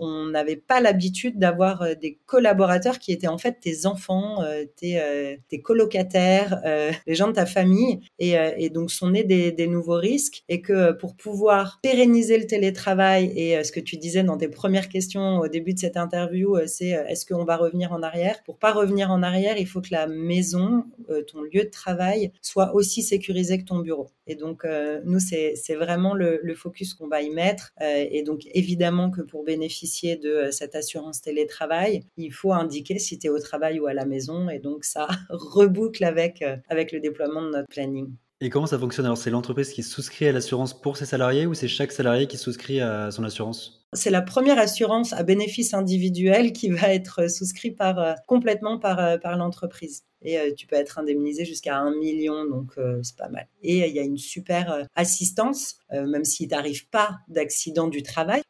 on 0.00 0.24
n'avait 0.26 0.56
pas 0.56 0.80
l'habitude 0.80 1.38
d'avoir 1.38 1.84
des 1.96 2.18
collaborateurs 2.24 2.98
qui 2.98 3.12
étaient 3.12 3.28
en 3.28 3.38
fait 3.38 3.58
tes 3.60 3.84
enfants 3.84 4.42
tes 4.76 5.38
tes 5.50 5.60
colocataires 5.60 6.62
les 7.06 7.14
gens 7.14 7.28
de 7.28 7.34
ta 7.34 7.44
famille. 7.44 8.00
Et, 8.18 8.36
et 8.56 8.70
donc 8.70 8.90
sont 8.90 9.10
nés 9.10 9.24
des, 9.24 9.52
des 9.52 9.66
nouveaux 9.66 9.98
risques 9.98 10.44
et 10.48 10.62
que 10.62 10.93
pour 10.94 11.16
pouvoir 11.16 11.80
pérenniser 11.82 12.38
le 12.38 12.46
télétravail 12.46 13.32
et 13.36 13.56
euh, 13.56 13.64
ce 13.64 13.72
que 13.72 13.80
tu 13.80 13.96
disais 13.96 14.22
dans 14.22 14.36
tes 14.36 14.48
premières 14.48 14.88
questions 14.88 15.38
au 15.40 15.48
début 15.48 15.74
de 15.74 15.78
cette 15.78 15.96
interview, 15.96 16.56
euh, 16.56 16.66
c'est 16.66 16.96
euh, 16.96 17.06
est-ce 17.06 17.26
qu'on 17.26 17.44
va 17.44 17.56
revenir 17.56 17.92
en 17.92 18.02
arrière? 18.02 18.42
Pour 18.44 18.58
pas 18.58 18.72
revenir 18.72 19.10
en 19.10 19.22
arrière, 19.22 19.56
il 19.58 19.66
faut 19.66 19.80
que 19.80 19.88
la 19.90 20.06
maison, 20.06 20.84
ton 21.26 21.42
lieu 21.42 21.64
de 21.64 21.70
travail, 21.70 22.32
soit 22.42 22.74
aussi 22.74 23.02
sécurisé 23.02 23.58
que 23.58 23.64
ton 23.64 23.78
bureau. 23.78 24.08
Et 24.26 24.36
donc, 24.36 24.66
nous, 25.04 25.18
c'est 25.18 25.74
vraiment 25.74 26.14
le, 26.14 26.40
le 26.42 26.54
focus 26.54 26.94
qu'on 26.94 27.08
va 27.08 27.22
y 27.22 27.30
mettre. 27.30 27.72
et 27.80 28.22
donc, 28.22 28.42
évidemment 28.52 29.10
que 29.10 29.20
pour 29.20 29.44
bénéficier 29.44 30.16
de 30.16 30.48
cette 30.50 30.74
assurance 30.74 31.20
télétravail, 31.20 32.02
il 32.16 32.32
faut 32.32 32.52
indiquer 32.52 32.98
si 32.98 33.18
tu 33.18 33.26
es 33.26 33.30
au 33.30 33.38
travail 33.38 33.80
ou 33.80 33.86
à 33.86 33.94
la 33.94 34.06
maison. 34.06 34.48
Et 34.48 34.58
donc, 34.58 34.84
ça 34.84 35.08
reboucle 35.30 36.04
avec, 36.04 36.44
avec 36.68 36.92
le 36.92 37.00
déploiement 37.00 37.42
de 37.42 37.50
notre 37.50 37.68
planning. 37.68 38.14
Et 38.40 38.48
comment 38.48 38.66
ça 38.66 38.78
fonctionne? 38.78 39.06
Alors, 39.06 39.18
c'est 39.18 39.30
l'entreprise 39.30 39.72
qui 39.72 39.82
souscrit 39.82 40.28
à 40.28 40.32
l'assurance 40.32 40.80
pour 40.80 40.96
ses 40.96 41.04
salariés 41.06 41.46
ou 41.46 41.54
c'est 41.54 41.66
chaque 41.66 41.90
salarié 41.90 42.28
qui 42.28 42.38
souscrit 42.38 42.80
à 42.80 43.10
son 43.10 43.24
assurance? 43.24 43.83
C'est 43.94 44.10
la 44.10 44.22
première 44.22 44.58
assurance 44.58 45.12
à 45.12 45.22
bénéfice 45.22 45.72
individuel 45.72 46.52
qui 46.52 46.68
va 46.68 46.92
être 46.92 47.30
souscrite 47.30 47.76
par, 47.76 47.98
euh, 47.98 48.14
complètement 48.26 48.78
par, 48.78 48.98
euh, 48.98 49.18
par 49.18 49.36
l'entreprise. 49.36 50.02
Et 50.22 50.38
euh, 50.38 50.52
tu 50.56 50.66
peux 50.66 50.74
être 50.74 50.98
indemnisé 50.98 51.44
jusqu'à 51.44 51.76
un 51.76 51.94
million, 51.94 52.44
donc 52.46 52.72
c'est 53.02 53.16
pas 53.16 53.28
mal. 53.28 53.46
Et 53.62 53.86
il 53.86 53.94
y 53.94 53.98
a 53.98 54.02
une 54.02 54.16
super 54.16 54.86
assistance, 54.94 55.76
même 55.92 56.24
s'il 56.24 56.48
t'arrive 56.48 56.88
pas 56.88 57.18
d'accident 57.28 57.88
du 57.88 58.02
travail, 58.02 58.42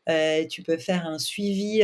tu 0.49 0.63
peux 0.63 0.77
faire 0.77 1.07
un 1.07 1.19
suivi 1.19 1.83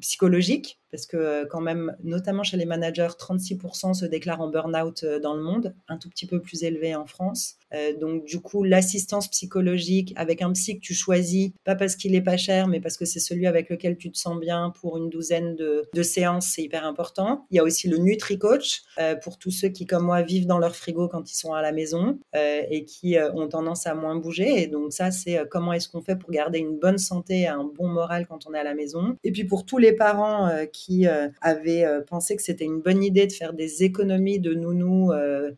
psychologique 0.00 0.82
parce 0.92 1.06
que 1.06 1.16
euh, 1.16 1.46
quand 1.46 1.62
même, 1.62 1.96
notamment 2.04 2.44
chez 2.44 2.58
les 2.58 2.66
managers, 2.66 3.08
36% 3.18 3.94
se 3.94 4.04
déclarent 4.04 4.42
en 4.42 4.48
burn-out 4.48 5.02
euh, 5.02 5.18
dans 5.18 5.34
le 5.34 5.42
monde, 5.42 5.74
un 5.88 5.96
tout 5.96 6.10
petit 6.10 6.26
peu 6.26 6.40
plus 6.40 6.62
élevé 6.64 6.94
en 6.94 7.06
France. 7.06 7.56
Euh, 7.72 7.96
donc 7.98 8.26
du 8.26 8.40
coup, 8.40 8.62
l'assistance 8.62 9.26
psychologique 9.28 10.12
avec 10.16 10.42
un 10.42 10.52
psy 10.52 10.76
que 10.76 10.84
tu 10.84 10.92
choisis, 10.92 11.52
pas 11.64 11.74
parce 11.74 11.96
qu'il 11.96 12.14
est 12.14 12.20
pas 12.20 12.36
cher, 12.36 12.68
mais 12.68 12.78
parce 12.78 12.91
parce 12.92 12.98
que 12.98 13.06
c'est 13.06 13.20
celui 13.20 13.46
avec 13.46 13.70
lequel 13.70 13.96
tu 13.96 14.12
te 14.12 14.18
sens 14.18 14.38
bien 14.38 14.70
pour 14.78 14.98
une 14.98 15.08
douzaine 15.08 15.56
de, 15.56 16.02
séances, 16.02 16.52
c'est 16.54 16.62
hyper 16.62 16.84
important. 16.84 17.46
Il 17.50 17.56
y 17.56 17.60
a 17.60 17.62
aussi 17.62 17.88
le 17.88 17.96
Nutri-Coach 17.96 18.82
euh, 18.98 19.14
pour 19.14 19.38
tous 19.38 19.50
ceux 19.50 19.68
qui, 19.68 19.86
comme 19.86 20.04
moi, 20.04 20.20
vivent 20.20 20.46
dans 20.46 20.58
leur 20.58 20.76
frigo 20.76 21.08
quand 21.08 21.30
ils 21.30 21.34
sont 21.34 21.54
à 21.54 21.62
la 21.62 21.72
maison 21.72 22.18
euh, 22.36 22.62
et 22.68 22.84
qui 22.84 23.16
euh, 23.16 23.32
ont 23.32 23.48
tendance 23.48 23.86
à 23.86 23.94
moins 23.94 24.16
bouger. 24.16 24.62
Et 24.62 24.66
donc 24.66 24.92
ça, 24.92 25.10
c'est 25.10 25.40
comment 25.48 25.72
est-ce 25.72 25.88
qu'on 25.88 26.02
fait 26.02 26.16
pour 26.16 26.30
garder 26.30 26.58
une 26.58 26.78
bonne 26.78 26.98
santé 26.98 27.42
et 27.42 27.46
un 27.46 27.64
bon 27.64 27.88
moral 27.88 28.26
quand 28.26 28.46
on 28.46 28.52
est 28.52 28.58
à 28.58 28.64
la 28.64 28.74
maison. 28.74 29.16
Et 29.24 29.32
puis 29.32 29.44
pour 29.44 29.64
tous 29.64 29.78
les 29.78 29.92
parents 29.92 30.50
qui 30.72 31.06
avaient 31.40 31.86
pensé 32.06 32.36
que 32.36 32.42
c'était 32.42 32.64
une 32.64 32.80
bonne 32.80 33.02
idée 33.02 33.26
de 33.26 33.32
faire 33.32 33.54
des 33.54 33.84
économies 33.84 34.40
de 34.40 34.52
nounous 34.52 35.12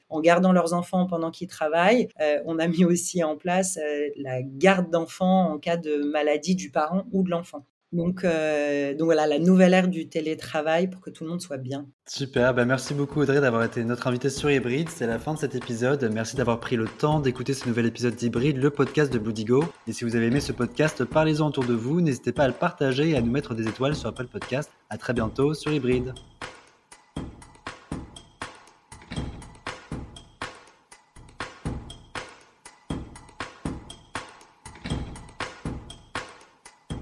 en 0.08 0.20
gardant 0.20 0.52
leurs 0.52 0.74
enfants 0.74 1.06
pendant 1.06 1.30
qu'ils 1.30 1.48
travaillent, 1.48 2.08
on 2.44 2.58
a 2.58 2.68
mis 2.68 2.84
aussi 2.84 3.24
en 3.24 3.36
place 3.36 3.78
la 4.16 4.42
garde 4.42 4.90
d'enfants 4.90 5.50
en 5.50 5.58
cas 5.58 5.76
de 5.76 5.96
maladie 6.04 6.54
du 6.54 6.70
parent 6.70 7.04
de 7.22 7.30
l'enfant. 7.30 7.66
Donc, 7.94 8.24
euh, 8.24 8.92
donc 8.94 9.04
voilà, 9.04 9.28
la 9.28 9.38
nouvelle 9.38 9.72
ère 9.72 9.86
du 9.86 10.08
télétravail 10.08 10.88
pour 10.90 11.00
que 11.00 11.10
tout 11.10 11.22
le 11.22 11.30
monde 11.30 11.40
soit 11.40 11.58
bien. 11.58 11.86
Super, 12.08 12.52
ben 12.52 12.64
merci 12.64 12.92
beaucoup 12.92 13.20
Audrey 13.20 13.40
d'avoir 13.40 13.62
été 13.62 13.84
notre 13.84 14.08
invité 14.08 14.30
sur 14.30 14.50
Hybride. 14.50 14.88
C'est 14.88 15.06
la 15.06 15.20
fin 15.20 15.34
de 15.34 15.38
cet 15.38 15.54
épisode. 15.54 16.10
Merci 16.12 16.34
d'avoir 16.34 16.58
pris 16.58 16.74
le 16.74 16.86
temps 16.86 17.20
d'écouter 17.20 17.54
ce 17.54 17.68
nouvel 17.68 17.86
épisode 17.86 18.16
d'Hybride, 18.16 18.56
le 18.56 18.70
podcast 18.70 19.12
de 19.12 19.18
Bloodigo. 19.20 19.64
Et 19.86 19.92
si 19.92 20.04
vous 20.04 20.16
avez 20.16 20.26
aimé 20.26 20.40
ce 20.40 20.50
podcast, 20.50 21.04
parlez-en 21.04 21.46
autour 21.46 21.64
de 21.64 21.74
vous. 21.74 22.00
N'hésitez 22.00 22.32
pas 22.32 22.44
à 22.44 22.48
le 22.48 22.54
partager 22.54 23.10
et 23.10 23.16
à 23.16 23.22
nous 23.22 23.30
mettre 23.30 23.54
des 23.54 23.68
étoiles 23.68 23.94
sur 23.94 24.08
Apple 24.08 24.26
Podcast. 24.26 24.70
À 24.90 24.98
très 24.98 25.12
bientôt 25.12 25.54
sur 25.54 25.72
Hybride. 25.72 26.14